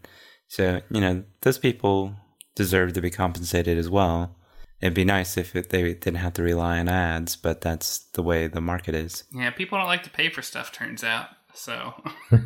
So, 0.48 0.80
you 0.90 1.00
know, 1.00 1.24
those 1.42 1.59
people 1.59 2.14
deserve 2.56 2.92
to 2.94 3.00
be 3.00 3.11
compensated 3.11 3.78
as 3.78 3.88
well. 3.88 4.37
It'd 4.80 4.94
be 4.94 5.04
nice 5.04 5.37
if 5.37 5.54
it, 5.54 5.68
they 5.70 5.92
didn't 5.94 6.16
have 6.16 6.33
to 6.35 6.42
rely 6.42 6.78
on 6.80 6.88
ads, 6.88 7.37
but 7.37 7.61
that's 7.61 7.98
the 8.14 8.22
way 8.22 8.46
the 8.46 8.61
market 8.61 8.94
is. 8.94 9.24
yeah. 9.33 9.50
People 9.50 9.78
don't 9.78 9.87
like 9.87 10.02
to 10.04 10.11
pay 10.11 10.28
for 10.30 10.42
stuff. 10.42 10.72
Turns 10.72 11.04
out. 11.04 11.26
So 11.55 11.95
who 12.31 12.39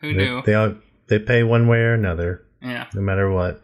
they, 0.00 0.12
knew? 0.12 0.42
they 0.44 0.54
all 0.54 0.74
they 1.08 1.18
pay 1.18 1.42
one 1.42 1.68
way 1.68 1.78
or 1.78 1.94
another, 1.94 2.44
yeah. 2.62 2.86
no 2.94 3.00
matter 3.00 3.30
what. 3.30 3.62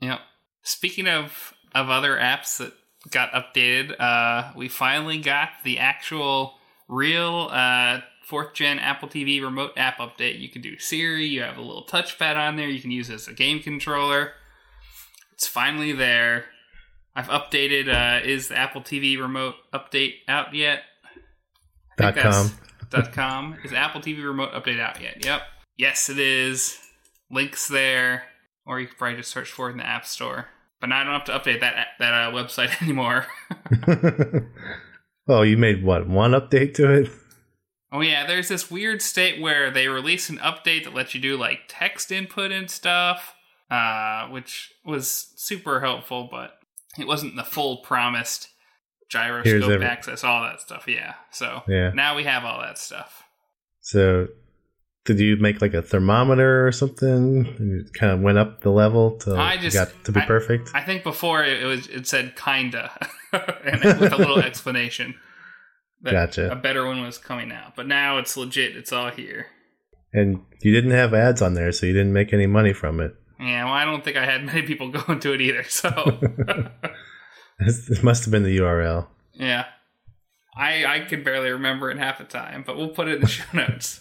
Yep. 0.00 0.20
Speaking 0.62 1.08
of 1.08 1.54
of 1.74 1.88
other 1.88 2.16
apps 2.16 2.58
that 2.58 2.72
got 3.10 3.32
updated, 3.32 3.98
uh, 4.00 4.52
we 4.56 4.68
finally 4.68 5.18
got 5.18 5.50
the 5.64 5.78
actual 5.78 6.54
real 6.88 7.48
uh, 7.50 8.00
fourth 8.24 8.54
gen 8.54 8.78
Apple 8.78 9.08
TV 9.08 9.42
remote 9.42 9.72
app 9.76 9.98
update. 9.98 10.40
You 10.40 10.48
can 10.48 10.62
do 10.62 10.78
Siri. 10.78 11.26
You 11.26 11.42
have 11.42 11.56
a 11.56 11.62
little 11.62 11.86
touchpad 11.86 12.36
on 12.36 12.56
there. 12.56 12.68
You 12.68 12.80
can 12.80 12.90
use 12.90 13.10
it 13.10 13.14
as 13.14 13.28
a 13.28 13.32
game 13.32 13.60
controller. 13.60 14.32
It's 15.32 15.46
finally 15.46 15.92
there. 15.92 16.46
I've 17.14 17.28
updated. 17.28 17.88
Uh, 17.88 18.24
is 18.24 18.48
the 18.48 18.56
Apple 18.56 18.82
TV 18.82 19.18
remote 19.18 19.54
update 19.72 20.14
out 20.28 20.54
yet? 20.54 20.82
Dot 21.96 22.16
com. 22.16 22.50
Dot 22.90 23.12
com. 23.12 23.56
Is 23.64 23.72
Apple 23.72 24.00
TV 24.00 24.24
remote 24.24 24.52
update 24.52 24.80
out 24.80 25.00
yet? 25.00 25.24
Yep. 25.24 25.42
Yes, 25.76 26.08
it 26.08 26.18
is. 26.18 26.78
Links 27.30 27.68
there, 27.68 28.24
or 28.66 28.80
you 28.80 28.88
could 28.88 28.98
probably 28.98 29.18
just 29.18 29.30
search 29.30 29.50
for 29.50 29.68
it 29.68 29.72
in 29.72 29.78
the 29.78 29.86
App 29.86 30.04
Store. 30.04 30.48
But 30.80 30.88
now 30.88 31.00
I 31.00 31.04
don't 31.04 31.12
have 31.12 31.24
to 31.24 31.32
update 31.32 31.60
that 31.60 31.88
that 31.98 32.12
uh, 32.12 32.32
website 32.32 32.82
anymore. 32.82 33.26
oh, 35.28 35.42
you 35.42 35.56
made 35.56 35.84
what 35.84 36.08
one 36.08 36.32
update 36.32 36.74
to 36.74 36.90
it? 36.92 37.10
oh 37.92 38.00
yeah, 38.00 38.26
there's 38.26 38.48
this 38.48 38.70
weird 38.70 39.02
state 39.02 39.40
where 39.40 39.70
they 39.70 39.88
release 39.88 40.28
an 40.30 40.38
update 40.38 40.84
that 40.84 40.94
lets 40.94 41.14
you 41.14 41.20
do 41.20 41.36
like 41.36 41.60
text 41.68 42.12
input 42.12 42.52
and 42.52 42.70
stuff, 42.70 43.34
uh, 43.70 44.26
which 44.28 44.72
was 44.84 45.32
super 45.36 45.80
helpful, 45.80 46.28
but 46.30 46.58
it 46.98 47.06
wasn't 47.06 47.36
the 47.36 47.44
full 47.44 47.78
promised 47.78 48.49
gyroscope 49.10 49.70
every- 49.70 49.84
access, 49.86 50.24
all 50.24 50.42
that 50.42 50.60
stuff. 50.60 50.84
Yeah, 50.88 51.14
so 51.30 51.62
Yeah. 51.68 51.90
now 51.94 52.16
we 52.16 52.24
have 52.24 52.44
all 52.44 52.60
that 52.60 52.78
stuff. 52.78 53.24
So 53.80 54.28
did 55.04 55.18
you 55.18 55.36
make 55.36 55.60
like 55.60 55.74
a 55.74 55.82
thermometer 55.82 56.66
or 56.66 56.72
something? 56.72 57.46
And 57.58 57.80
it 57.86 57.92
kind 57.94 58.12
of 58.12 58.20
went 58.20 58.38
up 58.38 58.60
the 58.60 58.70
level 58.70 59.18
till 59.18 59.38
I 59.38 59.56
just- 59.56 59.74
got 59.76 59.88
to 60.04 60.12
be 60.12 60.20
I- 60.20 60.26
perfect. 60.26 60.70
I 60.74 60.82
think 60.82 61.02
before 61.02 61.44
it 61.44 61.64
was 61.64 61.86
it 61.88 62.06
said 62.06 62.36
kinda, 62.36 62.90
and 63.32 63.84
it- 63.84 63.98
with 64.00 64.12
a 64.12 64.16
little 64.16 64.38
explanation. 64.50 65.14
that 66.02 66.12
Gotcha. 66.12 66.50
A 66.50 66.56
better 66.56 66.86
one 66.86 67.02
was 67.02 67.18
coming 67.18 67.52
out, 67.52 67.76
but 67.76 67.86
now 67.86 68.16
it's 68.18 68.34
legit. 68.36 68.74
It's 68.76 68.92
all 68.92 69.10
here. 69.10 69.46
and 70.12 70.40
you 70.62 70.72
didn't 70.72 70.90
have 70.92 71.12
ads 71.14 71.40
on 71.42 71.54
there, 71.54 71.70
so 71.72 71.86
you 71.86 71.92
didn't 71.92 72.12
make 72.12 72.32
any 72.32 72.46
money 72.46 72.72
from 72.72 73.00
it. 73.00 73.14
Yeah, 73.38 73.64
well, 73.64 73.72
I 73.74 73.84
don't 73.84 74.02
think 74.04 74.16
I 74.16 74.24
had 74.24 74.44
many 74.44 74.62
people 74.62 74.88
going 75.00 75.20
to 75.20 75.32
it 75.34 75.40
either. 75.40 75.62
So, 75.64 75.88
it 77.66 78.02
must 78.02 78.24
have 78.24 78.32
been 78.32 78.42
the 78.42 78.58
URL. 78.58 79.06
yeah, 79.34 79.66
I 80.56 80.84
I 80.84 81.00
could 81.00 81.24
barely 81.24 81.50
remember 81.50 81.90
it 81.90 81.98
half 81.98 82.18
the 82.18 82.24
time, 82.24 82.64
but 82.66 82.76
we'll 82.76 82.88
put 82.88 83.08
it 83.08 83.16
in 83.16 83.20
the 83.20 83.26
show 83.38 83.44
notes. 83.52 84.00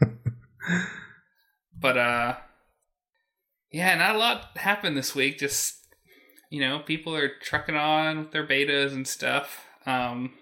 but 1.80 1.96
uh, 1.98 2.36
yeah, 3.72 3.94
not 3.96 4.14
a 4.14 4.18
lot 4.18 4.56
happened 4.56 4.96
this 4.96 5.14
week. 5.14 5.38
Just 5.38 5.76
you 6.50 6.60
know, 6.60 6.78
people 6.80 7.14
are 7.14 7.30
trucking 7.42 7.76
on 7.76 8.18
with 8.18 8.32
their 8.32 8.46
betas 8.46 8.92
and 8.92 9.06
stuff. 9.06 9.64
Um, 9.86 10.34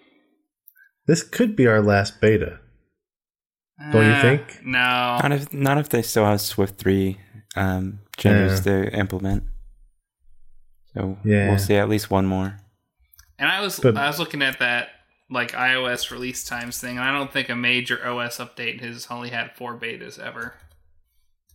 This 1.05 1.23
could 1.23 1.55
be 1.55 1.67
our 1.67 1.81
last 1.81 2.19
beta. 2.21 2.59
Don't 3.91 4.05
you 4.05 4.11
uh, 4.11 4.21
think? 4.21 4.59
No, 4.63 5.19
Not 5.21 5.31
if 5.31 5.53
not 5.53 5.77
if 5.77 5.89
they 5.89 6.01
still 6.01 6.25
have 6.25 6.41
Swift 6.41 6.79
three 6.79 7.19
um, 7.55 7.99
changes 8.17 8.61
to 8.61 8.91
implement. 8.93 9.43
So 10.97 11.17
Yeah. 11.23 11.49
we'll 11.49 11.59
see 11.59 11.75
at 11.75 11.89
least 11.89 12.09
one 12.09 12.25
more. 12.25 12.57
And 13.39 13.49
I 13.49 13.61
was 13.61 13.79
But- 13.79 13.97
I 13.97 14.07
was 14.07 14.19
looking 14.19 14.41
at 14.41 14.59
that 14.59 14.89
like 15.29 15.51
iOS 15.51 16.09
release 16.09 16.43
times 16.43 16.79
thing, 16.79 16.97
and 16.97 17.05
I 17.07 17.11
don't 17.11 17.31
think 17.31 17.49
a 17.49 17.55
major 17.55 18.05
OS 18.07 18.37
update 18.37 18.81
has 18.81 19.07
only 19.09 19.29
had 19.29 19.55
four 19.55 19.77
betas 19.77 20.17
ever. 20.17 20.55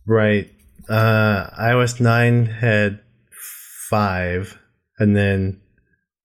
Right. 0.05 0.51
Uh, 0.87 1.49
iOS 1.59 1.99
9 1.99 2.45
had 2.45 3.01
five, 3.89 4.59
and 4.99 5.15
then, 5.15 5.61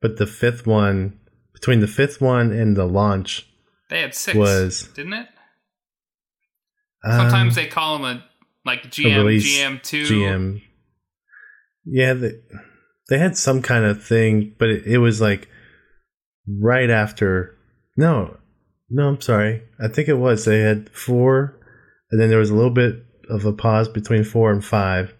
but 0.03 0.17
the 0.19 0.27
fifth 0.27 0.67
one, 0.67 1.19
between 1.55 1.81
the 1.81 1.87
fifth 1.87 2.21
one 2.21 2.53
and 2.53 2.77
the 2.77 2.85
launch, 2.87 3.47
They 3.89 4.01
had 4.03 4.15
six, 4.15 4.37
Was- 4.37 4.83
didn't 4.89 5.15
it? 5.15 5.29
um, 7.05 7.13
Sometimes 7.21 7.55
they 7.55 7.67
call 7.67 7.99
them 7.99 8.05
a 8.19 8.25
like 8.67 8.91
GM 8.91 9.17
release 9.17 9.45
GM 9.59 9.79
two. 9.83 10.05
GM. 10.05 10.63
Yeah, 11.87 12.13
they, 12.13 12.33
they 13.09 13.19
had 13.19 13.37
some 13.37 13.63
kind 13.63 13.85
of 13.85 14.05
thing, 14.05 14.55
but 14.59 14.69
it, 14.69 14.87
it 14.87 14.99
was 14.99 15.21
like 15.21 15.49
right 16.61 16.91
after. 16.91 17.57
No, 17.97 18.37
no, 18.91 19.09
I'm 19.09 19.21
sorry. 19.21 19.63
I 19.81 19.89
think 19.89 20.09
it 20.09 20.15
was. 20.15 20.45
They 20.45 20.61
had 20.61 20.91
four, 20.91 21.59
and 22.11 22.21
then 22.21 22.29
there 22.29 22.39
was 22.39 22.51
a 22.51 22.55
little 22.55 22.71
bit 22.71 23.05
of 23.29 23.45
a 23.45 23.53
pause 23.53 23.89
between 23.89 24.25
four 24.25 24.51
and 24.51 24.65
five. 24.65 25.15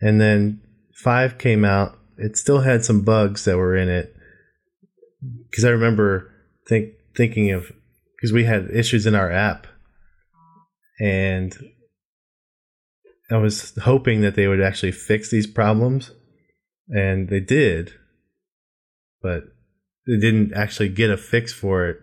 And 0.00 0.20
then 0.20 0.60
five 0.94 1.38
came 1.38 1.64
out. 1.64 1.98
It 2.18 2.36
still 2.36 2.60
had 2.60 2.84
some 2.84 3.02
bugs 3.02 3.44
that 3.44 3.56
were 3.56 3.76
in 3.76 3.88
it. 3.88 4.14
Because 5.50 5.64
I 5.64 5.70
remember 5.70 6.30
think, 6.68 6.92
thinking 7.16 7.50
of, 7.50 7.72
because 8.16 8.32
we 8.32 8.44
had 8.44 8.70
issues 8.70 9.06
in 9.06 9.14
our 9.14 9.30
app. 9.30 9.66
And 11.00 11.56
I 13.30 13.36
was 13.38 13.76
hoping 13.82 14.20
that 14.20 14.34
they 14.34 14.46
would 14.46 14.60
actually 14.60 14.92
fix 14.92 15.30
these 15.30 15.46
problems, 15.46 16.10
and 16.88 17.28
they 17.28 17.40
did, 17.40 17.92
but 19.22 19.44
they 20.06 20.18
didn't 20.18 20.52
actually 20.54 20.88
get 20.88 21.10
a 21.10 21.16
fix 21.16 21.52
for 21.52 21.88
it 21.88 21.98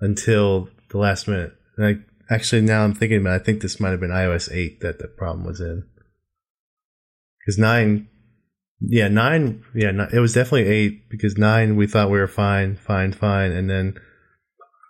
until 0.00 0.68
the 0.90 0.98
last 0.98 1.28
minute. 1.28 1.52
And 1.76 1.86
I 1.86 2.34
actually 2.34 2.62
now 2.62 2.84
I'm 2.84 2.94
thinking 2.94 3.20
about. 3.20 3.34
It, 3.34 3.42
I 3.42 3.44
think 3.44 3.60
this 3.60 3.80
might 3.80 3.90
have 3.90 4.00
been 4.00 4.10
iOS 4.10 4.52
eight 4.52 4.80
that 4.80 4.98
the 4.98 5.08
problem 5.08 5.44
was 5.44 5.60
in, 5.60 5.84
because 7.40 7.58
nine, 7.58 8.08
yeah, 8.80 9.08
nine, 9.08 9.64
yeah, 9.74 10.08
it 10.12 10.20
was 10.20 10.32
definitely 10.32 10.68
eight 10.68 11.08
because 11.10 11.36
nine 11.36 11.76
we 11.76 11.86
thought 11.86 12.10
we 12.10 12.18
were 12.18 12.26
fine, 12.26 12.76
fine, 12.76 13.12
fine, 13.12 13.52
and 13.52 13.68
then 13.68 13.98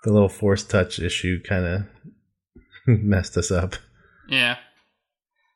the 0.05 0.13
little 0.13 0.29
force 0.29 0.63
touch 0.63 1.01
issue 1.01 1.43
kind 1.43 1.65
of 1.67 1.83
messed 2.87 3.37
us 3.37 3.51
up. 3.51 3.75
Yeah, 4.29 4.57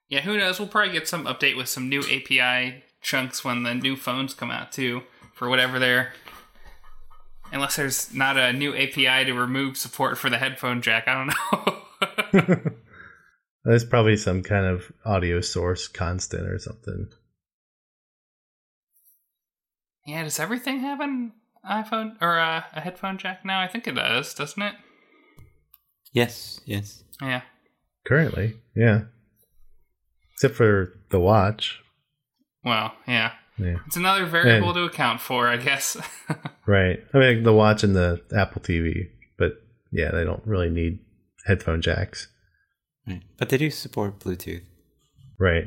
yeah. 0.08 0.22
Who 0.22 0.36
knows? 0.36 0.58
We'll 0.58 0.68
probably 0.68 0.92
get 0.92 1.06
some 1.06 1.26
update 1.26 1.56
with 1.56 1.68
some 1.68 1.88
new 1.88 2.00
API 2.00 2.82
chunks 3.00 3.44
when 3.44 3.62
the 3.62 3.74
new 3.74 3.96
phones 3.96 4.34
come 4.34 4.50
out 4.50 4.72
too, 4.72 5.02
for 5.34 5.48
whatever 5.48 5.78
they're. 5.78 6.12
Unless 7.52 7.76
there's 7.76 8.14
not 8.14 8.36
a 8.36 8.52
new 8.52 8.74
API 8.76 9.24
to 9.24 9.32
remove 9.32 9.76
support 9.76 10.16
for 10.18 10.30
the 10.30 10.38
headphone 10.38 10.82
jack, 10.82 11.08
I 11.08 11.14
don't 11.14 12.54
know. 12.54 12.70
There's 13.64 13.84
probably 13.84 14.16
some 14.16 14.42
kind 14.42 14.66
of 14.66 14.90
audio 15.04 15.40
source 15.40 15.88
constant 15.88 16.48
or 16.48 16.58
something. 16.58 17.08
yeah, 20.06 20.22
does 20.22 20.38
everything 20.38 20.80
have 20.80 21.00
an 21.00 21.32
iPhone 21.68 22.16
or 22.22 22.38
a, 22.38 22.64
a 22.72 22.80
headphone 22.80 23.18
jack 23.18 23.44
now? 23.44 23.60
I 23.60 23.68
think 23.68 23.86
it 23.86 23.96
does, 23.96 24.32
doesn't 24.32 24.62
it? 24.62 24.74
Yes, 26.12 26.60
yes. 26.64 27.04
Yeah. 27.20 27.42
Currently, 28.06 28.56
yeah. 28.74 29.02
Except 30.34 30.54
for 30.54 30.94
the 31.10 31.20
watch. 31.20 31.80
Well, 32.64 32.92
yeah. 33.06 33.32
Yeah. 33.58 33.76
It's 33.86 33.96
another 33.96 34.24
variable 34.26 34.68
And- 34.68 34.74
to 34.76 34.84
account 34.84 35.20
for, 35.20 35.46
I 35.48 35.56
guess. 35.56 35.96
Right. 36.66 37.00
I 37.12 37.18
mean, 37.18 37.42
the 37.42 37.52
watch 37.52 37.82
and 37.82 37.96
the 37.96 38.20
Apple 38.36 38.62
TV, 38.62 39.08
but 39.36 39.54
yeah, 39.90 40.12
they 40.12 40.22
don't 40.22 40.46
really 40.46 40.70
need 40.70 41.00
headphone 41.46 41.82
jacks. 41.82 42.28
Right. 43.08 43.22
But 43.38 43.48
they 43.48 43.58
do 43.58 43.70
support 43.70 44.20
Bluetooth. 44.20 44.62
Right. 45.38 45.64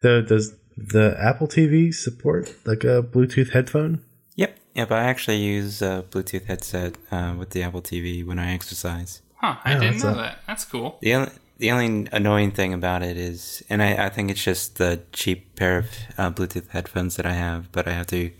The, 0.00 0.22
does 0.26 0.54
the 0.78 1.14
Apple 1.20 1.48
TV 1.48 1.92
support 1.92 2.54
like 2.64 2.82
a 2.84 3.02
Bluetooth 3.02 3.50
headphone? 3.52 4.02
Yep. 4.36 4.56
Yep. 4.74 4.90
I 4.90 5.02
actually 5.04 5.36
use 5.38 5.82
a 5.82 6.04
Bluetooth 6.08 6.46
headset 6.46 6.96
uh, 7.10 7.34
with 7.38 7.50
the 7.50 7.62
Apple 7.62 7.82
TV 7.82 8.24
when 8.26 8.38
I 8.38 8.52
exercise. 8.54 9.20
huh, 9.36 9.56
I 9.64 9.72
Yeah, 9.74 9.80
didn't 9.80 10.02
know 10.02 10.12
a- 10.12 10.14
that. 10.14 10.38
That's 10.46 10.64
cool. 10.64 10.98
The 11.02 11.14
only, 11.14 11.32
the 11.60 11.70
only 11.70 12.08
annoying 12.10 12.50
thing 12.50 12.72
about 12.72 13.02
it 13.02 13.18
is, 13.18 13.62
and 13.68 13.82
I, 13.82 14.06
I 14.06 14.08
think 14.08 14.30
it's 14.30 14.42
just 14.42 14.76
the 14.76 15.02
cheap 15.12 15.56
pair 15.56 15.78
of 15.78 15.86
uh, 16.16 16.30
Bluetooth 16.30 16.68
headphones 16.68 17.16
that 17.16 17.26
I 17.26 17.32
have, 17.32 17.70
but 17.70 17.86
I 17.86 17.92
have 17.92 18.06
to 18.08 18.32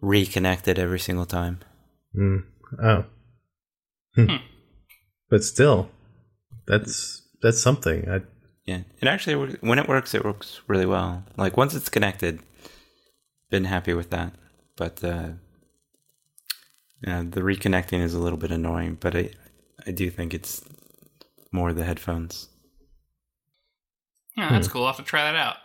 reconnect 0.00 0.68
it 0.68 0.78
every 0.78 1.00
single 1.00 1.26
time. 1.26 1.58
Mm. 2.16 2.44
Oh. 2.80 3.04
Hmm. 4.14 4.24
Hmm. 4.26 4.36
But 5.28 5.42
still, 5.42 5.90
that's 6.68 7.22
that's 7.42 7.60
something. 7.60 8.08
I, 8.08 8.20
Yeah, 8.64 8.82
it 9.00 9.08
actually. 9.08 9.56
When 9.60 9.80
it 9.80 9.88
works, 9.88 10.14
it 10.14 10.24
works 10.24 10.60
really 10.68 10.86
well. 10.86 11.24
Like 11.36 11.56
once 11.56 11.74
it's 11.74 11.88
connected, 11.88 12.38
been 13.50 13.64
happy 13.64 13.92
with 13.92 14.10
that. 14.10 14.34
But 14.76 15.02
uh, 15.02 15.30
yeah, 17.04 17.24
the 17.28 17.40
reconnecting 17.40 18.00
is 18.00 18.14
a 18.14 18.20
little 18.20 18.38
bit 18.38 18.52
annoying. 18.52 18.98
But 19.00 19.16
I, 19.16 19.30
I 19.84 19.90
do 19.90 20.10
think 20.10 20.32
it's 20.32 20.62
more 21.52 21.72
the 21.72 21.84
headphones. 21.84 22.48
Yeah, 24.36 24.50
that's 24.50 24.68
cool. 24.68 24.82
I'll 24.82 24.88
have 24.92 24.96
to 24.96 25.02
try 25.02 25.24
that 25.24 25.36
out. 25.36 25.56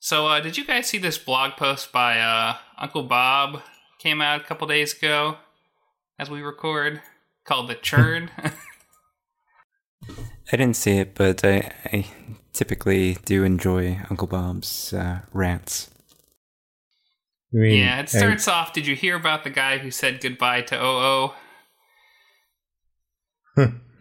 So, 0.00 0.26
uh, 0.26 0.40
did 0.40 0.56
you 0.58 0.64
guys 0.64 0.86
see 0.88 0.98
this 0.98 1.18
blog 1.18 1.52
post 1.52 1.92
by 1.92 2.18
uh, 2.18 2.56
Uncle 2.78 3.04
Bob? 3.04 3.62
Came 4.00 4.20
out 4.20 4.40
a 4.40 4.44
couple 4.44 4.66
days 4.66 4.92
ago 4.96 5.36
as 6.18 6.28
we 6.28 6.42
record, 6.42 7.00
called 7.44 7.68
The 7.68 7.76
Churn. 7.76 8.30
I 10.52 10.56
didn't 10.56 10.74
see 10.74 10.98
it, 10.98 11.14
but 11.14 11.44
I, 11.44 11.70
I 11.84 12.06
typically 12.52 13.16
do 13.24 13.44
enjoy 13.44 14.00
Uncle 14.10 14.26
Bob's 14.26 14.92
uh, 14.92 15.20
rants. 15.32 15.88
I 17.54 17.58
mean, 17.58 17.78
yeah, 17.80 17.96
it 17.96 18.00
and- 18.00 18.08
starts 18.08 18.48
off. 18.48 18.72
Did 18.72 18.86
you 18.86 18.96
hear 18.96 19.14
about 19.14 19.44
the 19.44 19.50
guy 19.50 19.78
who 19.78 19.90
said 19.92 20.20
goodbye 20.20 20.62
to 20.62 20.82
OO? 20.82 21.30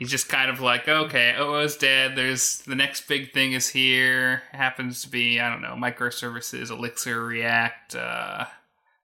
He's 0.01 0.09
just 0.09 0.29
kind 0.29 0.49
of 0.49 0.59
like, 0.59 0.87
okay, 0.87 1.35
OO's 1.37 1.77
dead. 1.77 2.15
There's 2.15 2.63
the 2.63 2.73
next 2.73 3.07
big 3.07 3.33
thing 3.33 3.51
is 3.51 3.69
here. 3.69 4.41
happens 4.51 5.03
to 5.03 5.09
be, 5.09 5.39
I 5.39 5.47
don't 5.47 5.61
know, 5.61 5.75
microservices, 5.75 6.71
Elixir, 6.71 7.23
React, 7.23 7.97
uh, 7.97 8.45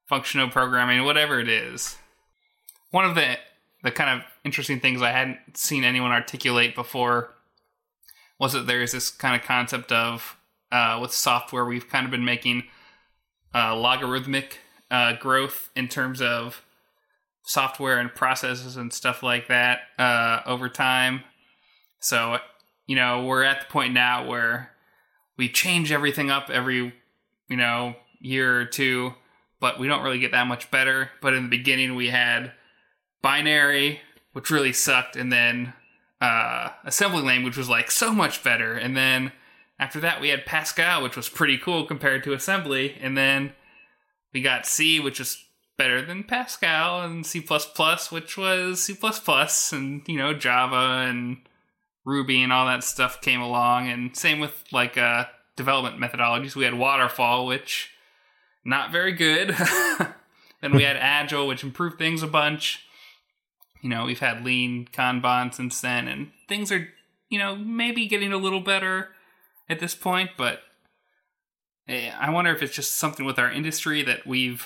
functional 0.07 0.49
programming, 0.49 1.05
whatever 1.05 1.39
it 1.39 1.49
is. 1.49 1.99
One 2.89 3.05
of 3.05 3.13
the 3.13 3.37
the 3.83 3.91
kind 3.91 4.19
of 4.19 4.25
interesting 4.43 4.79
things 4.79 5.03
I 5.03 5.11
hadn't 5.11 5.55
seen 5.55 5.83
anyone 5.83 6.09
articulate 6.09 6.73
before 6.73 7.29
was 8.39 8.53
that 8.53 8.65
there's 8.65 8.93
this 8.93 9.11
kind 9.11 9.39
of 9.39 9.45
concept 9.47 9.91
of 9.91 10.35
uh, 10.71 10.97
with 10.99 11.13
software 11.13 11.63
we've 11.63 11.87
kind 11.87 12.05
of 12.05 12.11
been 12.11 12.25
making 12.25 12.63
uh, 13.53 13.75
logarithmic 13.75 14.61
uh, 14.89 15.13
growth 15.13 15.69
in 15.75 15.89
terms 15.89 16.23
of 16.23 16.63
software 17.47 17.97
and 17.97 18.13
processes 18.13 18.75
and 18.75 18.91
stuff 18.91 19.23
like 19.23 19.47
that 19.47 19.79
uh, 19.97 20.41
over 20.45 20.67
time. 20.67 21.23
So, 22.01 22.37
you 22.85 22.95
know, 22.95 23.23
we're 23.23 23.43
at 23.43 23.61
the 23.61 23.67
point 23.67 23.93
now 23.93 24.27
where 24.27 24.71
we 25.37 25.47
change 25.47 25.91
everything 25.91 26.29
up 26.29 26.49
every, 26.49 26.93
you 27.47 27.57
know, 27.57 27.95
year 28.19 28.59
or 28.59 28.65
two, 28.65 29.13
but 29.61 29.79
we 29.79 29.87
don't 29.87 30.03
really 30.03 30.19
get 30.19 30.33
that 30.33 30.47
much 30.47 30.69
better. 30.69 31.09
But 31.21 31.33
in 31.33 31.43
the 31.43 31.49
beginning, 31.49 31.95
we 31.95 32.09
had 32.09 32.51
binary, 33.21 34.01
which 34.33 34.51
really 34.51 34.73
sucked, 34.73 35.15
and 35.15 35.31
then 35.31 35.73
uh, 36.19 36.69
assembly 36.83 37.23
language 37.23 37.55
was 37.55 37.69
like 37.69 37.89
so 37.89 38.11
much 38.11 38.43
better. 38.43 38.73
And 38.73 38.95
then 38.97 39.31
after 39.79 40.01
that, 40.01 40.19
we 40.19 40.29
had 40.29 40.45
Pascal, 40.45 41.01
which 41.01 41.15
was 41.15 41.29
pretty 41.29 41.57
cool 41.57 41.85
compared 41.85 42.25
to 42.25 42.33
assembly. 42.33 42.97
And 42.99 43.17
then 43.17 43.53
we 44.33 44.41
got 44.41 44.65
C, 44.65 44.99
which 44.99 45.21
is 45.21 45.41
better 45.77 46.01
than 46.01 46.23
Pascal, 46.23 47.01
and 47.01 47.25
C, 47.25 47.39
which 47.39 48.37
was 48.37 48.83
C, 48.83 48.97
and, 49.75 50.01
you 50.07 50.17
know, 50.17 50.33
Java 50.33 51.05
and 51.07 51.37
Ruby 52.05 52.41
and 52.41 52.51
all 52.51 52.65
that 52.65 52.83
stuff 52.83 53.21
came 53.21 53.41
along. 53.41 53.87
And 53.89 54.15
same 54.15 54.39
with 54.39 54.63
like 54.71 54.97
uh, 54.97 55.25
development 55.55 56.01
methodologies. 56.01 56.55
We 56.55 56.65
had 56.65 56.73
Waterfall, 56.73 57.45
which 57.45 57.91
not 58.65 58.91
very 58.91 59.11
good. 59.11 59.49
then 60.61 60.73
we 60.73 60.83
had 60.83 60.97
Agile, 60.99 61.47
which 61.47 61.63
improved 61.63 61.97
things 61.97 62.23
a 62.23 62.27
bunch. 62.27 62.83
You 63.81 63.89
know, 63.89 64.05
we've 64.05 64.19
had 64.19 64.43
Lean, 64.43 64.87
Kanban 64.91 65.53
since 65.53 65.79
then, 65.81 66.07
and 66.07 66.31
things 66.49 66.71
are, 66.71 66.87
you 67.29 67.37
know, 67.37 67.55
maybe 67.55 68.07
getting 68.07 68.33
a 68.33 68.37
little 68.37 68.59
better 68.59 69.09
at 69.69 69.79
this 69.79 69.93
point, 69.93 70.31
but 70.37 70.61
eh, 71.87 72.11
I 72.19 72.31
wonder 72.31 72.51
if 72.51 72.63
it's 72.63 72.75
just 72.75 72.95
something 72.95 73.25
with 73.25 73.37
our 73.37 73.51
industry 73.51 74.01
that 74.01 74.25
we've 74.25 74.65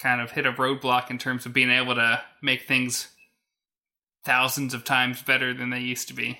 kind 0.00 0.20
of 0.20 0.32
hit 0.32 0.46
a 0.46 0.52
roadblock 0.52 1.10
in 1.10 1.18
terms 1.18 1.46
of 1.46 1.52
being 1.52 1.70
able 1.70 1.94
to 1.94 2.22
make 2.42 2.62
things 2.62 3.08
thousands 4.24 4.74
of 4.74 4.84
times 4.84 5.22
better 5.22 5.54
than 5.54 5.70
they 5.70 5.80
used 5.80 6.08
to 6.08 6.14
be. 6.14 6.38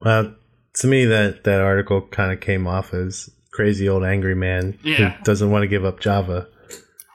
Well, 0.00 0.34
to 0.74 0.86
me, 0.86 1.04
that 1.04 1.44
that 1.44 1.60
article 1.60 2.00
kind 2.00 2.32
of 2.32 2.40
came 2.40 2.66
off 2.66 2.92
as 2.94 3.30
crazy 3.52 3.88
old 3.88 4.04
angry 4.04 4.34
man 4.34 4.78
yeah. 4.82 5.10
who 5.10 5.24
doesn't 5.24 5.50
want 5.50 5.62
to 5.62 5.68
give 5.68 5.84
up 5.84 6.00
Java. 6.00 6.48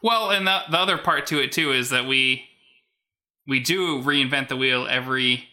Well, 0.03 0.29
and 0.31 0.45
the, 0.45 0.61
the 0.69 0.77
other 0.77 0.97
part 0.97 1.25
to 1.27 1.41
it 1.41 1.51
too 1.51 1.71
is 1.71 1.89
that 1.89 2.05
we 2.05 2.45
we 3.47 3.59
do 3.59 4.01
reinvent 4.01 4.49
the 4.49 4.55
wheel 4.55 4.87
every 4.87 5.47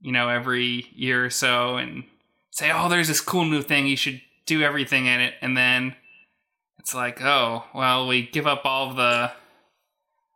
you 0.00 0.12
know 0.12 0.28
every 0.28 0.86
year 0.92 1.24
or 1.24 1.30
so 1.30 1.76
and 1.76 2.04
say, 2.50 2.70
oh, 2.72 2.88
there's 2.88 3.08
this 3.08 3.20
cool 3.20 3.44
new 3.44 3.62
thing, 3.62 3.86
you 3.86 3.96
should 3.96 4.20
do 4.46 4.62
everything 4.62 5.06
in 5.06 5.20
it, 5.20 5.34
and 5.40 5.56
then 5.56 5.94
it's 6.80 6.94
like, 6.94 7.20
oh, 7.20 7.64
well, 7.74 8.06
we 8.08 8.26
give 8.26 8.46
up 8.46 8.62
all 8.64 8.88
of 8.90 8.96
the 8.96 9.32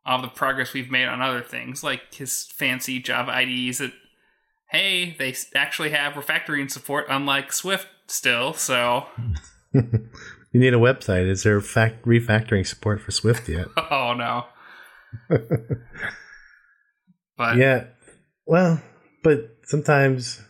all 0.05 0.21
the 0.21 0.29
progress 0.29 0.75
we've 0.75 0.91
made 0.91 1.07
on 1.07 1.23
other 1.23 1.41
things, 1.41 1.83
like 1.83 2.13
his 2.13 2.45
fancy 2.45 3.01
Java 3.01 3.31
IDEs 3.33 3.79
that, 3.79 3.93
hey, 4.69 5.17
they 5.19 5.35
actually 5.55 5.89
have 5.91 6.13
refactoring 6.13 6.71
support, 6.71 7.07
unlike 7.09 7.51
Swift 7.55 7.89
still, 8.07 8.53
so. 8.53 9.07
you 9.73 9.81
need 10.53 10.75
a 10.75 10.79
website. 10.79 11.27
Is 11.27 11.45
there 11.45 11.59
fact- 11.63 12.05
refactoring 12.05 12.67
support 12.67 13.01
for 13.01 13.11
Swift 13.11 13.49
yet? 13.49 13.69
oh, 13.91 14.13
no. 14.13 14.45
but 17.39 17.57
yeah, 17.57 17.85
well, 18.45 18.83
but 19.23 19.57
sometimes 19.65 20.43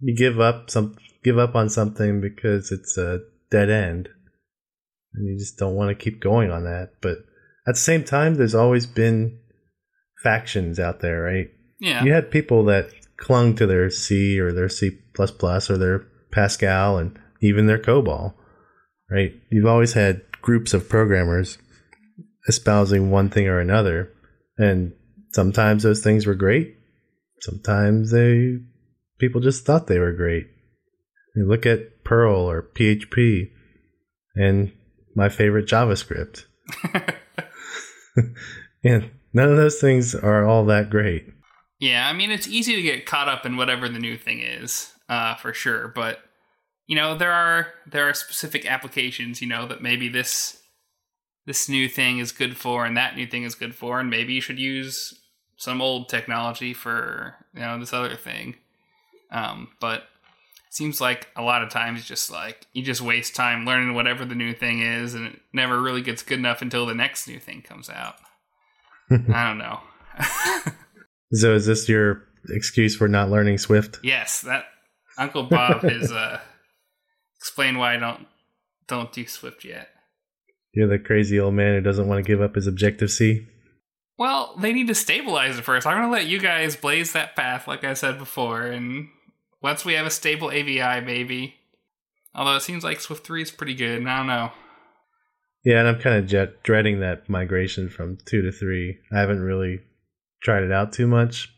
you 0.00 0.16
give 0.16 0.40
up 0.40 0.70
some 0.70 0.96
give 1.22 1.36
up 1.38 1.54
on 1.54 1.68
something 1.68 2.20
because 2.20 2.72
it's 2.72 2.96
a 2.96 3.20
dead 3.50 3.68
end 3.68 4.08
and 5.14 5.26
you 5.26 5.38
just 5.38 5.58
don't 5.58 5.74
want 5.74 5.88
to 5.88 6.04
keep 6.04 6.20
going 6.20 6.50
on 6.50 6.64
that 6.64 6.90
but 7.00 7.18
at 7.66 7.74
the 7.74 7.80
same 7.80 8.04
time 8.04 8.34
there's 8.34 8.54
always 8.54 8.86
been 8.86 9.38
factions 10.22 10.78
out 10.78 11.00
there 11.00 11.22
right? 11.22 11.48
Yeah. 11.80 12.04
You 12.04 12.12
had 12.12 12.30
people 12.30 12.64
that 12.66 12.90
clung 13.16 13.54
to 13.56 13.66
their 13.66 13.90
c 13.90 14.38
or 14.38 14.52
their 14.52 14.68
c++ 14.68 14.98
or 15.18 15.76
their 15.78 16.06
pascal 16.30 16.98
and 16.98 17.18
even 17.40 17.66
their 17.66 17.78
cobol 17.78 18.34
right? 19.10 19.32
You've 19.50 19.66
always 19.66 19.94
had 19.94 20.22
groups 20.42 20.72
of 20.72 20.88
programmers 20.88 21.58
espousing 22.48 23.10
one 23.10 23.28
thing 23.28 23.48
or 23.48 23.60
another 23.60 24.12
and 24.58 24.92
sometimes 25.32 25.82
those 25.82 26.02
things 26.02 26.26
were 26.26 26.34
great. 26.34 26.76
Sometimes 27.40 28.10
they 28.10 28.58
people 29.18 29.40
just 29.40 29.64
thought 29.64 29.86
they 29.86 29.98
were 29.98 30.12
great. 30.12 30.46
You 31.34 31.46
look 31.46 31.66
at 31.66 32.04
Perl 32.04 32.50
or 32.50 32.62
PHP 32.62 33.50
and 34.34 34.72
my 35.14 35.28
favorite 35.28 35.66
JavaScript. 35.66 36.44
and 38.84 39.10
none 39.32 39.48
of 39.48 39.56
those 39.56 39.80
things 39.80 40.14
are 40.14 40.46
all 40.46 40.64
that 40.66 40.90
great. 40.90 41.26
Yeah, 41.78 42.06
I 42.06 42.12
mean, 42.12 42.30
it's 42.30 42.46
easy 42.46 42.76
to 42.76 42.82
get 42.82 43.06
caught 43.06 43.28
up 43.28 43.46
in 43.46 43.56
whatever 43.56 43.88
the 43.88 43.98
new 43.98 44.18
thing 44.18 44.40
is, 44.40 44.92
uh, 45.08 45.34
for 45.36 45.52
sure. 45.52 45.88
But 45.88 46.20
you 46.86 46.96
know, 46.96 47.14
there 47.16 47.32
are 47.32 47.68
there 47.86 48.08
are 48.08 48.14
specific 48.14 48.66
applications, 48.70 49.40
you 49.40 49.48
know, 49.48 49.66
that 49.66 49.82
maybe 49.82 50.08
this 50.08 50.60
this 51.46 51.68
new 51.68 51.88
thing 51.88 52.18
is 52.18 52.32
good 52.32 52.56
for, 52.56 52.84
and 52.84 52.96
that 52.96 53.16
new 53.16 53.26
thing 53.26 53.44
is 53.44 53.54
good 53.54 53.74
for, 53.74 53.98
and 53.98 54.10
maybe 54.10 54.34
you 54.34 54.40
should 54.40 54.58
use 54.58 55.14
some 55.56 55.80
old 55.80 56.08
technology 56.08 56.74
for 56.74 57.34
you 57.54 57.60
know 57.60 57.78
this 57.78 57.92
other 57.92 58.16
thing. 58.16 58.56
Um, 59.30 59.68
but 59.80 60.04
seems 60.70 61.00
like 61.00 61.28
a 61.36 61.42
lot 61.42 61.62
of 61.62 61.68
times 61.68 62.04
just 62.04 62.30
like 62.30 62.66
you 62.72 62.82
just 62.82 63.00
waste 63.00 63.34
time 63.34 63.66
learning 63.66 63.94
whatever 63.94 64.24
the 64.24 64.34
new 64.34 64.54
thing 64.54 64.80
is, 64.80 65.14
and 65.14 65.26
it 65.26 65.40
never 65.52 65.80
really 65.80 66.00
gets 66.00 66.22
good 66.22 66.38
enough 66.38 66.62
until 66.62 66.86
the 66.86 66.94
next 66.94 67.28
new 67.28 67.38
thing 67.38 67.60
comes 67.60 67.90
out. 67.90 68.16
I 69.10 69.46
don't 69.46 69.58
know. 69.58 69.80
so 71.32 71.54
is 71.54 71.66
this 71.66 71.88
your 71.88 72.22
excuse 72.48 72.96
for 72.96 73.08
not 73.08 73.30
learning 73.30 73.58
Swift? 73.58 73.98
Yes, 74.02 74.40
that 74.42 74.64
Uncle 75.18 75.42
Bob 75.42 75.82
has 75.82 76.10
uh, 76.10 76.40
explained 77.36 77.78
why 77.78 77.94
I 77.94 77.98
don't 77.98 78.26
don't 78.86 79.12
do 79.12 79.26
Swift 79.26 79.64
yet. 79.64 79.88
You're 80.72 80.88
the 80.88 80.98
crazy 80.98 81.40
old 81.40 81.54
man 81.54 81.74
who 81.74 81.80
doesn't 81.80 82.06
want 82.06 82.24
to 82.24 82.28
give 82.28 82.40
up 82.40 82.54
his 82.54 82.68
Objective 82.68 83.10
C. 83.10 83.46
Well, 84.18 84.54
they 84.60 84.72
need 84.72 84.86
to 84.88 84.94
stabilize 84.94 85.58
it 85.58 85.62
first. 85.62 85.86
I'm 85.86 85.96
going 85.96 86.08
to 86.08 86.12
let 86.12 86.26
you 86.26 86.38
guys 86.38 86.76
blaze 86.76 87.12
that 87.12 87.34
path, 87.34 87.66
like 87.66 87.84
I 87.84 87.94
said 87.94 88.18
before, 88.18 88.66
and 88.66 89.08
once 89.62 89.84
we 89.84 89.94
have 89.94 90.06
a 90.06 90.10
stable 90.10 90.48
ABI, 90.48 91.00
maybe. 91.04 91.56
Although 92.34 92.56
it 92.56 92.62
seems 92.62 92.84
like 92.84 93.00
Swift 93.00 93.26
3 93.26 93.42
is 93.42 93.50
pretty 93.50 93.74
good. 93.74 94.06
I 94.06 94.18
don't 94.18 94.26
know. 94.26 94.52
Yeah, 95.64 95.80
and 95.80 95.88
I'm 95.88 95.98
kind 96.00 96.16
of 96.16 96.26
jet- 96.26 96.62
dreading 96.62 97.00
that 97.00 97.28
migration 97.28 97.90
from 97.90 98.18
2 98.24 98.42
to 98.42 98.52
3. 98.52 98.98
I 99.12 99.18
haven't 99.20 99.40
really 99.40 99.80
tried 100.42 100.62
it 100.62 100.72
out 100.72 100.92
too 100.92 101.06
much, 101.06 101.52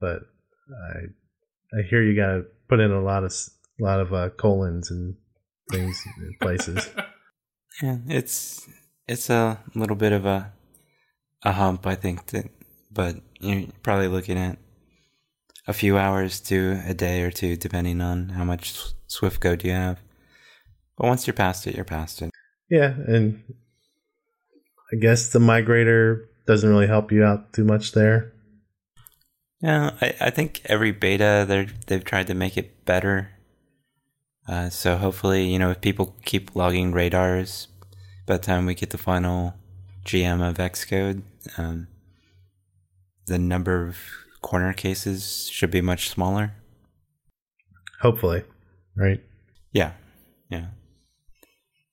but 0.00 0.22
I 0.68 1.78
I 1.78 1.82
hear 1.88 2.02
you 2.02 2.16
got 2.16 2.28
to 2.28 2.44
put 2.68 2.80
in 2.80 2.90
a 2.90 3.02
lot 3.02 3.24
of 3.24 3.32
a 3.80 3.84
lot 3.84 4.00
of 4.00 4.12
uh, 4.12 4.30
colons 4.30 4.90
and 4.90 5.16
things 5.70 6.02
in 6.18 6.34
places. 6.40 6.88
Yeah, 7.82 7.98
it's 8.08 8.66
it's 9.06 9.30
a 9.30 9.60
little 9.74 9.96
bit 9.96 10.12
of 10.12 10.26
a 10.26 10.52
a 11.42 11.52
hump, 11.52 11.86
I 11.86 11.94
think, 11.94 12.26
that, 12.26 12.50
but 12.90 13.16
you're 13.38 13.68
probably 13.82 14.08
looking 14.08 14.38
at 14.38 14.58
a 15.66 15.72
few 15.72 15.98
hours 15.98 16.40
to 16.40 16.80
a 16.86 16.94
day 16.94 17.22
or 17.22 17.30
two, 17.30 17.56
depending 17.56 18.00
on 18.00 18.30
how 18.30 18.44
much 18.44 18.74
Swift 19.06 19.40
code 19.40 19.64
you 19.64 19.72
have. 19.72 20.00
But 20.96 21.08
once 21.08 21.26
you're 21.26 21.34
past 21.34 21.66
it, 21.66 21.74
you're 21.74 21.84
past 21.84 22.22
it. 22.22 22.30
Yeah, 22.70 22.94
and 23.06 23.42
I 24.92 24.96
guess 24.96 25.28
the 25.32 25.38
migrator 25.38 26.26
doesn't 26.46 26.68
really 26.68 26.86
help 26.86 27.12
you 27.12 27.24
out 27.24 27.52
too 27.52 27.64
much 27.64 27.92
there. 27.92 28.32
Yeah, 29.60 29.92
I, 30.00 30.14
I 30.20 30.30
think 30.30 30.62
every 30.66 30.92
beta 30.92 31.44
they 31.46 31.68
they've 31.86 32.04
tried 32.04 32.26
to 32.28 32.34
make 32.34 32.56
it 32.56 32.84
better. 32.84 33.30
Uh, 34.48 34.70
so 34.70 34.96
hopefully, 34.96 35.44
you 35.44 35.58
know, 35.58 35.70
if 35.70 35.80
people 35.80 36.14
keep 36.24 36.54
logging 36.54 36.92
radars, 36.92 37.68
by 38.26 38.36
the 38.36 38.42
time 38.42 38.66
we 38.66 38.74
get 38.74 38.90
the 38.90 38.98
final 38.98 39.54
GM 40.04 40.46
of 40.46 40.58
Xcode, 40.58 41.22
um, 41.58 41.88
the 43.26 43.38
number 43.38 43.88
of 43.88 43.98
corner 44.46 44.72
cases 44.72 45.48
should 45.50 45.72
be 45.72 45.80
much 45.80 46.08
smaller. 46.08 46.54
Hopefully, 48.00 48.44
right? 48.96 49.20
Yeah, 49.72 49.94
yeah. 50.48 50.66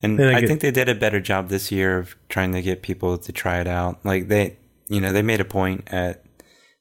And, 0.04 0.20
and 0.20 0.30
I, 0.30 0.38
I 0.38 0.42
get, 0.42 0.48
think 0.48 0.62
they 0.62 0.70
did 0.70 0.88
a 0.88 0.94
better 0.94 1.20
job 1.20 1.50
this 1.50 1.72
year 1.72 1.98
of 1.98 2.16
trying 2.30 2.52
to 2.52 2.62
get 2.62 2.84
people 2.84 3.18
to 3.18 3.32
try 3.32 3.60
it 3.60 3.66
out. 3.66 4.06
Like 4.06 4.28
they, 4.28 4.58
you 4.88 5.02
know, 5.02 5.12
they 5.12 5.24
made 5.24 5.42
a 5.42 5.46
point 5.46 5.88
at 5.92 6.24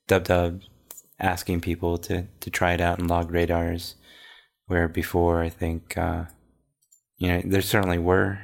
Dub 0.08 0.24
Dub 0.24 0.60
asking 1.18 1.62
people 1.62 1.96
to 1.98 2.26
to 2.40 2.50
try 2.50 2.74
it 2.74 2.82
out 2.82 2.98
and 2.98 3.08
log 3.08 3.30
radars, 3.30 3.94
where 4.66 4.88
before 4.88 5.40
I 5.40 5.48
think, 5.48 5.96
uh, 5.96 6.24
you 7.16 7.28
know, 7.28 7.40
there 7.46 7.62
certainly 7.62 7.98
were 7.98 8.40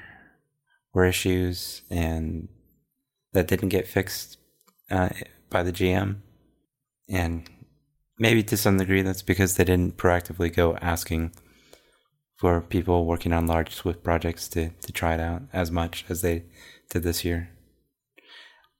were 0.95 1.05
issues 1.05 1.83
and 1.91 2.49
that 3.35 3.49
didn't 3.49 3.69
get 3.69 3.87
fixed 3.87 4.39
uh, 4.91 5.11
by 5.51 5.63
the 5.63 5.73
GM 5.73 6.23
and 7.09 7.49
maybe 8.19 8.43
to 8.43 8.57
some 8.57 8.79
degree 8.79 9.03
that's 9.03 9.23
because 9.23 9.57
they 9.57 9.65
didn't 9.65 9.97
proactively 9.97 10.55
go 10.55 10.77
asking 10.77 11.33
for 12.37 12.61
people 12.61 13.07
working 13.07 13.33
on 13.33 13.47
large 13.47 13.75
Swift 13.75 14.03
projects 14.03 14.49
to, 14.49 14.71
to 14.71 14.93
try 14.93 15.15
it 15.15 15.21
out 15.21 15.43
as 15.53 15.71
much 15.71 16.05
as 16.09 16.23
they 16.23 16.45
did 16.91 17.03
this 17.03 17.25
year. 17.25 17.51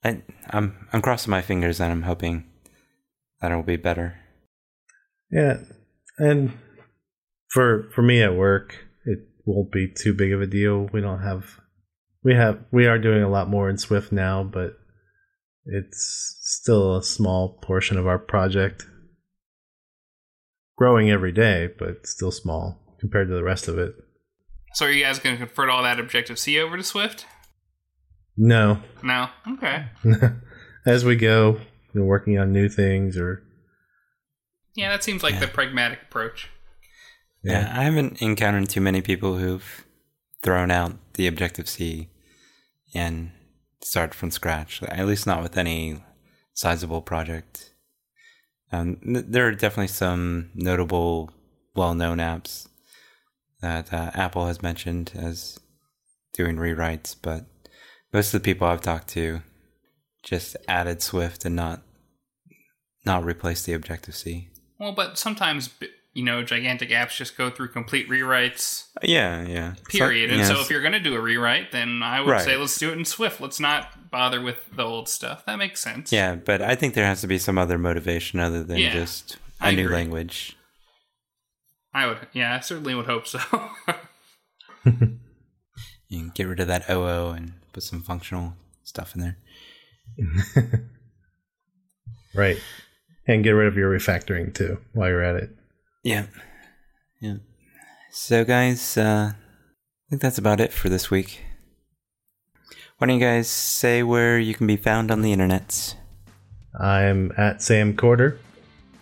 I, 0.05 0.23
I'm 0.51 0.89
I'm 0.93 1.03
crossing 1.03 1.33
my 1.33 1.43
fingers 1.43 1.81
and 1.81 1.91
I'm 1.91 2.03
hoping 2.03 2.45
that 3.41 3.51
it'll 3.51 3.65
be 3.65 3.77
better. 3.77 4.19
Yeah, 5.31 5.59
and 6.19 6.53
for 7.51 7.91
for 7.95 8.03
me 8.03 8.23
at 8.23 8.37
work, 8.37 8.77
it 9.05 9.19
won't 9.45 9.73
be 9.73 9.89
too 9.93 10.15
big 10.15 10.33
of 10.33 10.41
a 10.41 10.47
deal. 10.47 10.89
We 10.93 11.01
don't 11.01 11.23
have 11.23 11.59
we 12.23 12.35
have 12.35 12.61
we 12.71 12.87
are 12.87 12.99
doing 12.99 13.23
a 13.23 13.29
lot 13.29 13.49
more 13.49 13.69
in 13.69 13.77
Swift 13.77 14.13
now, 14.13 14.45
but 14.45 14.78
it's 15.69 16.39
still 16.41 16.97
a 16.97 17.03
small 17.03 17.59
portion 17.63 17.97
of 17.99 18.07
our 18.07 18.19
project. 18.19 18.85
growing 20.77 21.11
every 21.11 21.33
day, 21.33 21.69
but 21.79 22.07
still 22.07 22.31
small 22.31 22.79
compared 23.01 23.29
to 23.29 23.35
the 23.35 23.43
rest 23.43 23.67
of 23.69 23.79
it. 23.79 23.95
So 24.75 24.87
are 24.87 24.91
you 24.93 25.03
guys 25.05 25.19
going 25.19 25.37
to 25.37 25.45
convert 25.47 25.69
all 25.71 25.83
that 25.83 25.99
Objective 25.99 26.39
C 26.39 26.61
over 26.61 26.77
to 26.77 26.85
Swift? 26.85 27.27
No, 28.37 28.81
No. 29.03 29.29
Okay. 29.55 29.87
as 30.87 31.05
we 31.05 31.17
go, 31.17 31.61
we're 31.95 32.05
working 32.05 32.39
on 32.39 32.53
new 32.53 32.69
things 32.69 33.17
or 33.17 33.43
Yeah, 34.77 34.91
that 34.91 35.03
seems 35.03 35.25
like 35.25 35.35
Yeah. 35.35 35.41
the 35.41 35.49
pragmatic 35.49 36.03
approach. 36.03 36.49
Yeah, 37.43 37.73
I 37.77 37.83
haven't 37.83 38.23
encountered 38.23 38.69
too 38.69 38.81
many 38.81 39.01
people 39.01 39.39
who've 39.39 39.85
thrown 40.43 40.71
out 40.71 40.97
the 41.15 41.27
Objective 41.27 41.69
C 41.69 42.09
and 42.95 43.33
started 43.81 44.15
from 44.15 44.31
scratch. 44.31 44.83
At 44.83 45.07
least 45.07 45.27
not 45.27 45.43
with 45.43 45.57
any 45.57 46.03
sizable 46.55 47.03
project. 47.03 47.73
Um, 48.73 48.97
th- 49.05 49.27
there 49.29 49.47
are 49.47 49.53
definitely 49.53 49.89
some 49.89 50.51
notable, 50.55 51.31
well-known 51.75 52.19
apps 52.19 52.69
that 53.61 53.93
uh, 53.93 54.11
Apple 54.15 54.47
has 54.47 54.63
mentioned 54.63 55.13
as 55.15 55.59
doing 56.35 56.57
rewrites, 56.57 57.17
but 57.21 57.47
most 58.13 58.35
of 58.35 58.41
the 58.41 58.45
people 58.45 58.67
I've 58.67 58.81
talked 58.81 59.09
to 59.09 59.43
just 60.23 60.57
added 60.67 61.03
Swift 61.03 61.45
and 61.45 61.57
not 61.57 61.83
not 63.07 63.25
replaced 63.25 63.65
the 63.65 63.73
Objective 63.73 64.15
C. 64.15 64.51
Well, 64.79 64.93
but 64.93 65.17
sometimes 65.17 65.71
you 66.19 66.25
know 66.25 66.43
gigantic 66.43 66.91
apps 66.91 67.17
just 67.17 67.37
go 67.39 67.49
through 67.49 67.69
complete 67.69 68.09
rewrites. 68.09 68.89
Yeah, 69.05 69.47
yeah. 69.47 69.75
So- 69.75 69.99
Period. 69.99 70.31
and 70.31 70.41
yeah, 70.41 70.47
so 70.47 70.61
if 70.61 70.69
you're 70.69 70.81
going 70.81 70.93
to 70.95 70.99
do 71.01 71.15
a 71.15 71.21
rewrite, 71.21 71.71
then 71.71 72.03
I 72.03 72.21
would 72.21 72.31
Right. 72.31 72.45
say 72.45 72.57
let's 72.57 72.77
do 72.77 72.91
it 72.91 72.99
in 72.99 73.05
Swift. 73.05 73.41
Let's 73.41 73.61
not 73.61 74.11
bother 74.11 74.41
with 74.41 74.57
the 74.75 74.83
old 74.83 75.09
stuff. 75.09 75.45
That 75.47 75.57
makes 75.59 75.81
sense. 75.81 76.11
Yeah, 76.13 76.35
but 76.35 76.61
I 76.61 76.75
think 76.75 76.95
there 76.95 77.07
has 77.07 77.21
to 77.21 77.29
be 77.29 77.39
some 77.39 77.57
other 77.57 77.79
motivation 77.79 78.41
other 78.41 78.65
than 78.65 78.79
Yeah, 78.79 78.93
just 78.93 79.37
a 79.61 79.67
I 79.67 79.75
new 79.77 79.83
agree. 79.85 79.95
language. 79.95 80.57
I 81.95 82.07
would. 82.07 82.19
Yeah, 82.33 82.55
I 82.57 82.61
certainly 82.61 82.95
would 82.97 83.07
hope 83.07 83.27
so. 83.27 83.39
You 86.11 86.21
can 86.21 86.31
get 86.35 86.45
rid 86.49 86.59
of 86.61 86.69
that 86.69 86.89
OO 86.89 87.31
and 87.33 87.53
put 87.75 87.83
some 87.83 88.01
functional 88.01 88.55
stuff 88.83 89.15
in 89.15 89.21
there. 89.21 89.37
right, 92.35 92.57
and 93.27 93.45
get 93.45 93.51
rid 93.51 93.69
of 93.69 93.77
your 93.77 93.91
refactoring 93.91 94.55
too 94.55 94.79
while 94.95 95.09
you're 95.11 95.23
at 95.23 95.37
it. 95.37 95.51
Yeah. 96.09 96.27
Yeah. 97.21 97.37
So 98.11 98.45
guys, 98.45 98.97
uh 98.97 99.33
I 99.35 100.11
think 100.11 100.23
that's 100.23 100.39
about 100.39 100.61
it 100.61 100.73
for 100.73 100.89
this 100.89 101.11
week. 101.11 101.43
Why 102.97 103.07
don't 103.07 103.19
you 103.19 103.25
guys 103.25 103.49
say 103.49 104.03
where 104.03 104.39
you 104.39 104.55
can 104.55 104.67
be 104.67 104.77
found 104.77 105.11
on 105.11 105.23
the 105.23 105.33
internet? 105.33 105.97
I'm 106.79 107.33
at 107.37 107.61
Sam 107.63 107.95
Corder 107.95 108.39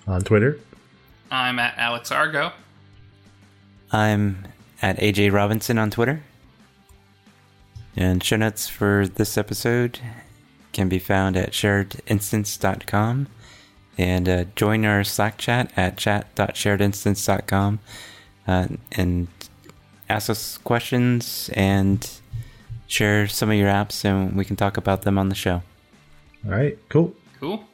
on 0.07 0.23
Twitter. 0.23 0.59
I'm 1.31 1.59
at 1.59 1.79
Alex 1.79 2.11
Argo. 2.11 2.53
I'm 3.93 4.49
at 4.83 4.99
AJ 4.99 5.33
Robinson 5.33 5.79
on 5.79 5.91
Twitter. 5.91 6.23
And 7.97 8.23
show 8.23 8.37
notes 8.37 8.69
for 8.69 9.07
this 9.07 9.39
episode 9.39 10.01
can 10.73 10.89
be 10.89 10.99
found 10.99 11.37
at 11.37 11.53
sharedinstance.com. 11.53 13.29
And 13.99 14.29
uh, 14.29 14.45
join 14.55 14.85
our 14.85 15.05
Slack 15.05 15.39
chat 15.39 15.73
at 15.77 15.97
chat.sharedinstance.com 15.97 17.79
uh, 18.47 18.69
and 18.93 19.29
ask 20.09 20.31
us 20.31 20.59
questions 20.59 21.51
and 21.55 22.09
share 22.87 23.27
some 23.27 23.51
of 23.51 23.57
your 23.57 23.69
apps, 23.69 24.05
and 24.05 24.37
we 24.37 24.45
can 24.45 24.57
talk 24.57 24.77
about 24.77 25.03
them 25.03 25.19
on 25.19 25.29
the 25.29 25.35
show. 25.35 25.63
All 26.45 26.53
right, 26.53 26.79
cool. 26.89 27.15
Cool. 27.41 27.65